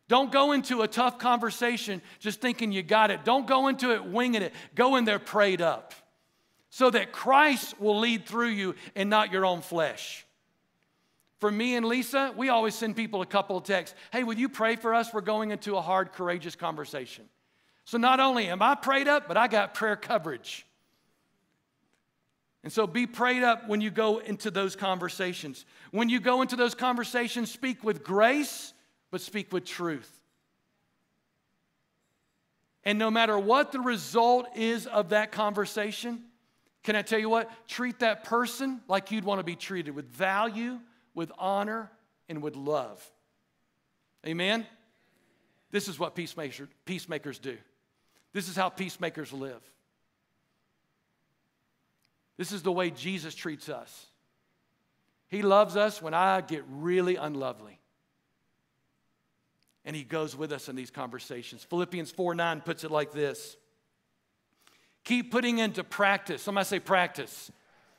[0.08, 3.24] Don't go into a tough conversation just thinking you got it.
[3.24, 4.52] Don't go into it winging it.
[4.74, 5.94] Go in there prayed up
[6.70, 10.26] so that Christ will lead through you and not your own flesh.
[11.38, 14.48] For me and Lisa, we always send people a couple of texts Hey, will you
[14.48, 15.12] pray for us?
[15.12, 17.24] We're going into a hard, courageous conversation.
[17.84, 20.66] So not only am I prayed up, but I got prayer coverage.
[22.64, 25.64] And so be prayed up when you go into those conversations.
[25.90, 28.74] When you go into those conversations, speak with grace,
[29.10, 30.12] but speak with truth.
[32.84, 36.24] And no matter what the result is of that conversation,
[36.88, 37.50] can I tell you what?
[37.68, 40.78] Treat that person like you'd want to be treated with value,
[41.14, 41.90] with honor,
[42.30, 43.06] and with love.
[44.26, 44.66] Amen?
[45.70, 47.58] This is what peacemakers, peacemakers do.
[48.32, 49.60] This is how peacemakers live.
[52.38, 54.06] This is the way Jesus treats us.
[55.28, 57.78] He loves us when I get really unlovely.
[59.84, 61.64] And he goes with us in these conversations.
[61.64, 63.58] Philippians 4 9 puts it like this
[65.08, 66.42] Keep putting into practice.
[66.42, 67.50] Somebody say practice.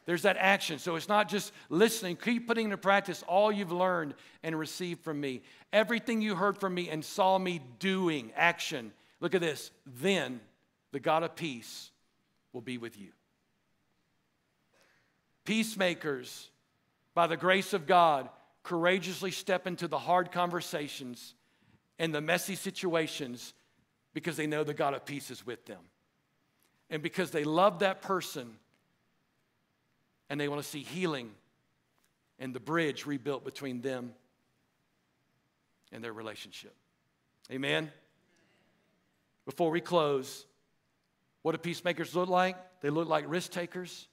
[0.05, 0.77] There's that action.
[0.77, 2.15] So it's not just listening.
[2.17, 5.41] Keep putting into practice all you've learned and received from me.
[5.73, 8.91] Everything you heard from me and saw me doing, action.
[9.21, 9.71] Look at this.
[9.87, 10.39] Then
[10.91, 11.89] the God of peace
[12.53, 13.09] will be with you.
[15.45, 16.51] Peacemakers,
[17.15, 18.29] by the grace of God,
[18.61, 21.33] courageously step into the hard conversations
[21.97, 23.55] and the messy situations
[24.13, 25.79] because they know the God of peace is with them.
[26.89, 28.51] And because they love that person
[30.29, 31.31] and they want to see healing
[32.39, 34.13] and the bridge rebuilt between them
[35.91, 36.73] and their relationship.
[37.51, 37.91] Amen?
[39.45, 40.45] Before we close,
[41.41, 42.55] what do peacemakers look like?
[42.81, 44.07] They look like risk takers.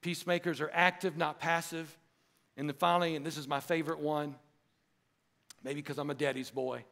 [0.00, 1.96] Peacemakers are active, not passive.
[2.56, 4.34] And then finally, and this is my favorite one,
[5.62, 6.84] maybe because I'm a daddy's boy,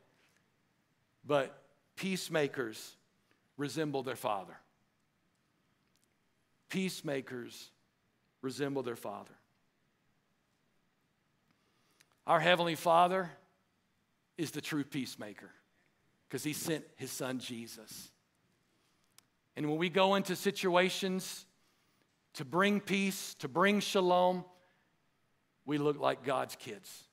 [1.26, 1.62] but
[1.96, 2.96] peacemakers
[3.56, 4.56] resemble their father.
[6.68, 7.70] Peacemakers
[8.42, 9.34] resemble their father.
[12.26, 13.30] Our Heavenly Father
[14.36, 15.50] is the true peacemaker
[16.28, 18.10] because He sent His Son Jesus.
[19.56, 21.46] And when we go into situations
[22.34, 24.44] to bring peace, to bring shalom,
[25.64, 27.04] we look like God's kids.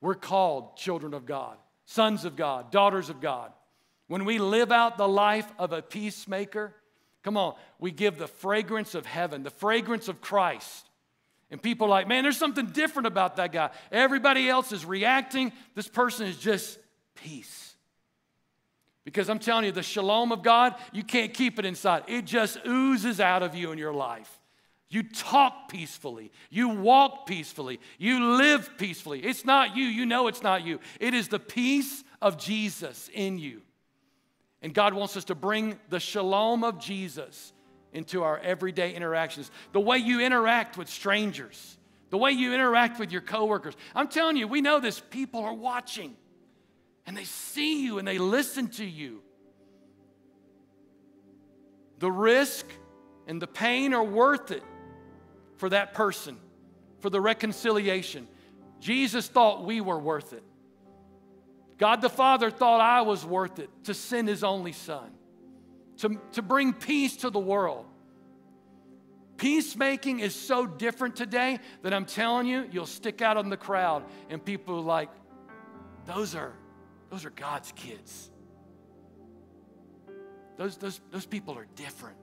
[0.00, 1.56] We're called children of God,
[1.86, 3.52] sons of God, daughters of God.
[4.06, 6.74] When we live out the life of a peacemaker,
[7.22, 10.88] come on, we give the fragrance of heaven, the fragrance of Christ.
[11.50, 13.70] And people are like, man, there's something different about that guy.
[13.90, 15.52] Everybody else is reacting.
[15.74, 16.78] This person is just
[17.14, 17.74] peace.
[19.04, 22.04] Because I'm telling you, the shalom of God, you can't keep it inside.
[22.08, 24.38] It just oozes out of you in your life.
[24.90, 26.30] You talk peacefully.
[26.50, 27.80] You walk peacefully.
[27.98, 29.24] You live peacefully.
[29.24, 29.84] It's not you.
[29.84, 30.80] You know it's not you.
[31.00, 33.62] It is the peace of Jesus in you.
[34.62, 37.52] And God wants us to bring the shalom of Jesus
[37.92, 39.50] into our everyday interactions.
[39.72, 41.78] The way you interact with strangers,
[42.10, 43.74] the way you interact with your coworkers.
[43.94, 45.00] I'm telling you, we know this.
[45.10, 46.16] People are watching
[47.06, 49.22] and they see you and they listen to you.
[52.00, 52.66] The risk
[53.26, 54.62] and the pain are worth it
[55.56, 56.36] for that person,
[57.00, 58.28] for the reconciliation.
[58.80, 60.42] Jesus thought we were worth it.
[61.78, 65.10] God the Father thought I was worth it to send His only Son,
[65.98, 67.86] to, to bring peace to the world.
[69.36, 74.04] Peacemaking is so different today that I'm telling you, you'll stick out in the crowd
[74.28, 75.08] and people are like,
[76.06, 76.52] those are,
[77.10, 78.30] those are God's kids.
[80.56, 82.16] Those, those, those people are different.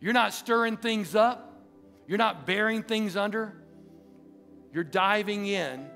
[0.00, 1.62] You're not stirring things up,
[2.08, 3.54] you're not bearing things under.
[4.72, 5.90] You're diving in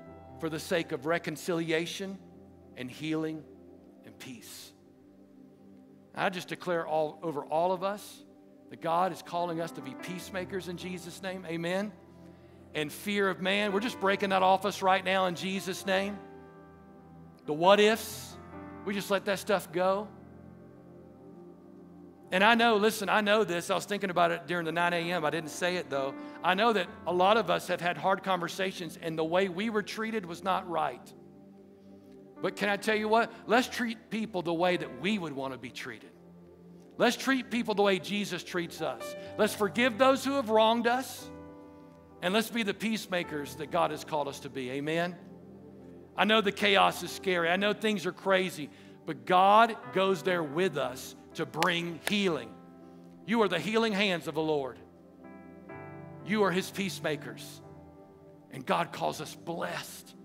[0.45, 2.19] for the sake of reconciliation
[2.77, 3.41] and healing
[4.05, 4.71] and peace.
[6.13, 8.23] I just declare all over all of us
[8.69, 11.47] that God is calling us to be peacemakers in Jesus' name.
[11.49, 11.91] Amen.
[12.75, 16.15] And fear of man, we're just breaking that off us right now in Jesus' name.
[17.47, 18.37] The what ifs,
[18.85, 20.07] We just let that stuff go.
[22.31, 23.69] And I know, listen, I know this.
[23.69, 25.23] I was thinking about it during the 9 a.m.
[25.23, 26.13] I didn't say it though.
[26.43, 29.69] I know that a lot of us have had hard conversations, and the way we
[29.69, 31.13] were treated was not right.
[32.41, 33.31] But can I tell you what?
[33.47, 36.09] Let's treat people the way that we would want to be treated.
[36.97, 39.15] Let's treat people the way Jesus treats us.
[39.37, 41.29] Let's forgive those who have wronged us,
[42.21, 44.71] and let's be the peacemakers that God has called us to be.
[44.71, 45.15] Amen.
[46.17, 47.49] I know the chaos is scary.
[47.49, 48.69] I know things are crazy,
[49.05, 52.49] but God goes there with us to bring healing.
[53.25, 54.77] You are the healing hands of the Lord.
[56.25, 57.61] You are his peacemakers.
[58.51, 60.15] And God calls us blessed.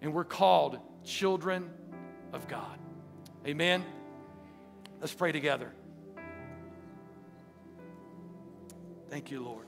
[0.00, 1.70] And we're called children
[2.32, 2.78] of God.
[3.46, 3.84] Amen.
[5.00, 5.72] Let's pray together.
[9.10, 9.66] Thank you, Lord.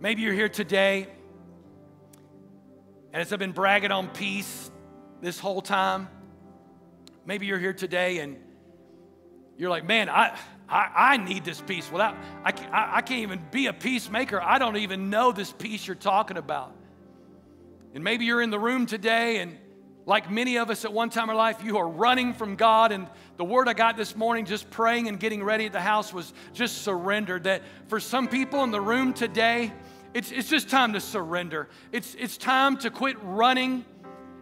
[0.00, 1.06] Maybe you're here today,
[3.14, 4.72] and as I've been bragging on peace
[5.20, 6.08] this whole time,
[7.24, 8.36] maybe you're here today and
[9.56, 10.36] you're like, man, I,
[10.68, 11.88] I, I need this peace.
[11.92, 14.42] Without, I, I, I can't even be a peacemaker.
[14.42, 16.74] I don't even know this peace you're talking about.
[17.94, 19.58] And maybe you're in the room today and
[20.06, 22.90] like many of us at one time in life, you are running from God.
[22.90, 23.06] And
[23.36, 26.34] the word I got this morning, just praying and getting ready at the house, was
[26.52, 27.38] just surrender.
[27.38, 29.72] That for some people in the room today,
[30.14, 31.68] it's, it's just time to surrender.
[31.90, 33.84] It's, it's time to quit running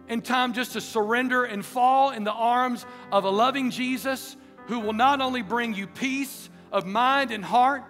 [0.07, 4.79] and time just to surrender and fall in the arms of a loving Jesus who
[4.79, 7.83] will not only bring you peace of mind and heart,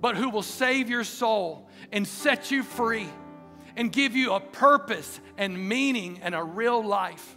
[0.00, 3.08] but who will save your soul and set you free
[3.76, 7.36] and give you a purpose and meaning and a real life.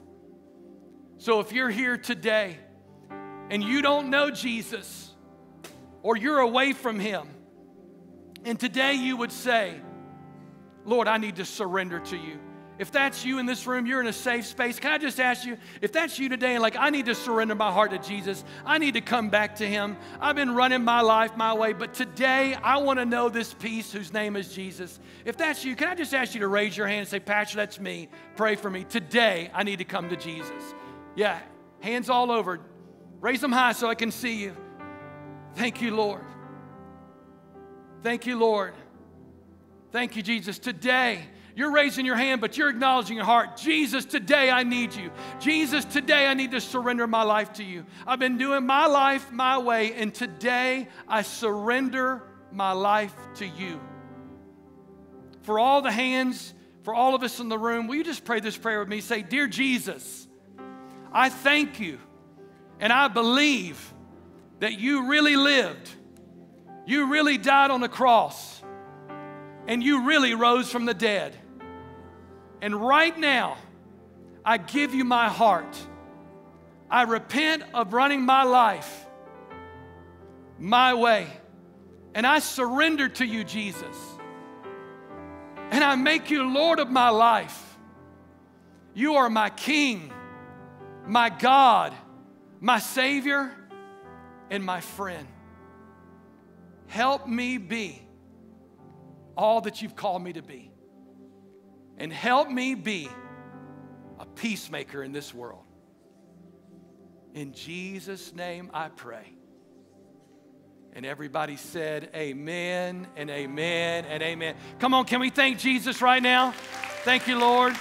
[1.18, 2.58] So if you're here today
[3.52, 5.12] and you don't know Jesus
[6.02, 7.28] or you're away from Him,
[8.46, 9.82] and today you would say,
[10.86, 12.40] Lord, I need to surrender to you.
[12.78, 14.80] If that's you in this room, you're in a safe space.
[14.80, 17.56] Can I just ask you, if that's you today and like, I need to surrender
[17.56, 19.96] my heart to Jesus, I need to come back to Him.
[20.20, 23.94] I've been running my life my way, but today I want to know this peace
[23.94, 25.00] whose name is Jesus.
[25.24, 27.56] If that's you, can I just ask you to raise your hand and say, Pastor,
[27.56, 28.10] that's me.
[28.36, 28.84] Pray for me.
[28.84, 30.76] Today I need to come to Jesus.
[31.16, 31.40] Yeah,
[31.80, 32.60] hands all over.
[33.22, 34.56] Raise them high so I can see you.
[35.56, 36.26] Thank you, Lord.
[38.06, 38.76] Thank you, Lord.
[39.92, 40.60] Thank you, Jesus.
[40.60, 41.24] Today,
[41.56, 43.58] you're raising your hand, but you're acknowledging your heart.
[43.58, 45.10] Jesus, today I need you.
[45.40, 47.84] Jesus, today I need to surrender my life to you.
[48.06, 53.82] I've been doing my life my way, and today I surrender my life to you.
[55.42, 56.54] For all the hands,
[56.84, 59.02] for all of us in the room, will you just pray this prayer with me?
[59.02, 60.28] Say, Dear Jesus,
[61.12, 61.98] I thank you
[62.80, 63.96] and I believe
[64.60, 65.90] that you really lived
[66.86, 68.62] you really died on the cross
[69.68, 71.36] and you really rose from the dead.
[72.62, 73.58] And right now,
[74.44, 75.76] I give you my heart.
[76.90, 79.06] I repent of running my life
[80.58, 81.28] my way.
[82.14, 83.98] And I surrender to you, Jesus.
[85.72, 87.78] And I make you Lord of my life.
[88.94, 90.14] You are my King,
[91.06, 91.94] my God,
[92.62, 93.52] my Savior,
[94.50, 95.28] and my friend.
[96.88, 98.02] Help me be
[99.38, 100.72] all that you've called me to be.
[101.98, 103.10] And help me be
[104.20, 105.64] a peacemaker in this world.
[107.34, 109.34] In Jesus' name I pray.
[110.94, 114.56] And everybody said, Amen and amen and amen.
[114.80, 116.54] Come on, can we thank Jesus right now?
[117.04, 117.76] Thank you, Lord.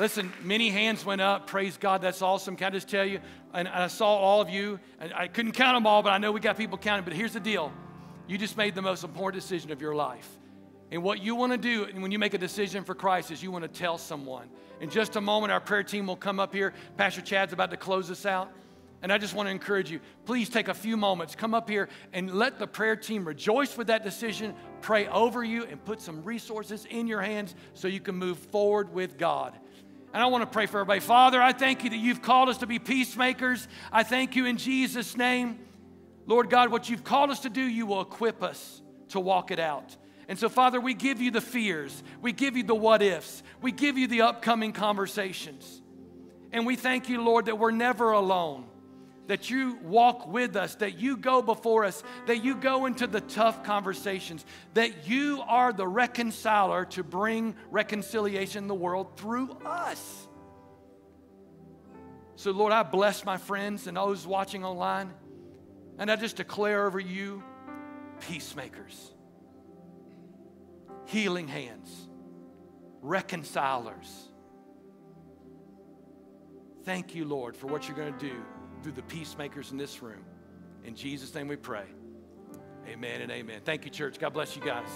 [0.00, 1.46] Listen, many hands went up.
[1.46, 2.00] Praise God.
[2.00, 2.56] That's awesome.
[2.56, 3.20] Can I just tell you?
[3.52, 4.80] And I saw all of you.
[4.98, 7.04] And I couldn't count them all, but I know we got people counting.
[7.04, 7.70] But here's the deal
[8.26, 10.26] you just made the most important decision of your life.
[10.90, 13.42] And what you want to do and when you make a decision for Christ is
[13.42, 14.48] you want to tell someone.
[14.80, 16.72] In just a moment, our prayer team will come up here.
[16.96, 18.50] Pastor Chad's about to close us out.
[19.02, 21.90] And I just want to encourage you please take a few moments, come up here
[22.14, 26.24] and let the prayer team rejoice with that decision, pray over you, and put some
[26.24, 29.58] resources in your hands so you can move forward with God.
[30.12, 31.00] And I want to pray for everybody.
[31.00, 33.68] Father, I thank you that you've called us to be peacemakers.
[33.92, 35.60] I thank you in Jesus' name.
[36.26, 39.58] Lord God, what you've called us to do, you will equip us to walk it
[39.58, 39.96] out.
[40.28, 43.72] And so, Father, we give you the fears, we give you the what ifs, we
[43.72, 45.82] give you the upcoming conversations.
[46.52, 48.66] And we thank you, Lord, that we're never alone
[49.30, 53.20] that you walk with us, that you go before us, that you go into the
[53.20, 60.26] tough conversations, that you are the reconciler to bring reconciliation in the world through us.
[62.34, 65.12] So, Lord, I bless my friends and those watching online,
[65.96, 67.44] and I just declare over you
[68.28, 69.12] peacemakers.
[71.04, 72.08] healing hands,
[73.00, 74.28] reconcilers.
[76.82, 78.42] Thank you, Lord, for what you're going to do
[78.82, 80.24] through the peacemakers in this room.
[80.84, 81.84] In Jesus' name we pray.
[82.88, 83.60] Amen and amen.
[83.64, 84.18] Thank you, church.
[84.18, 84.88] God bless you guys.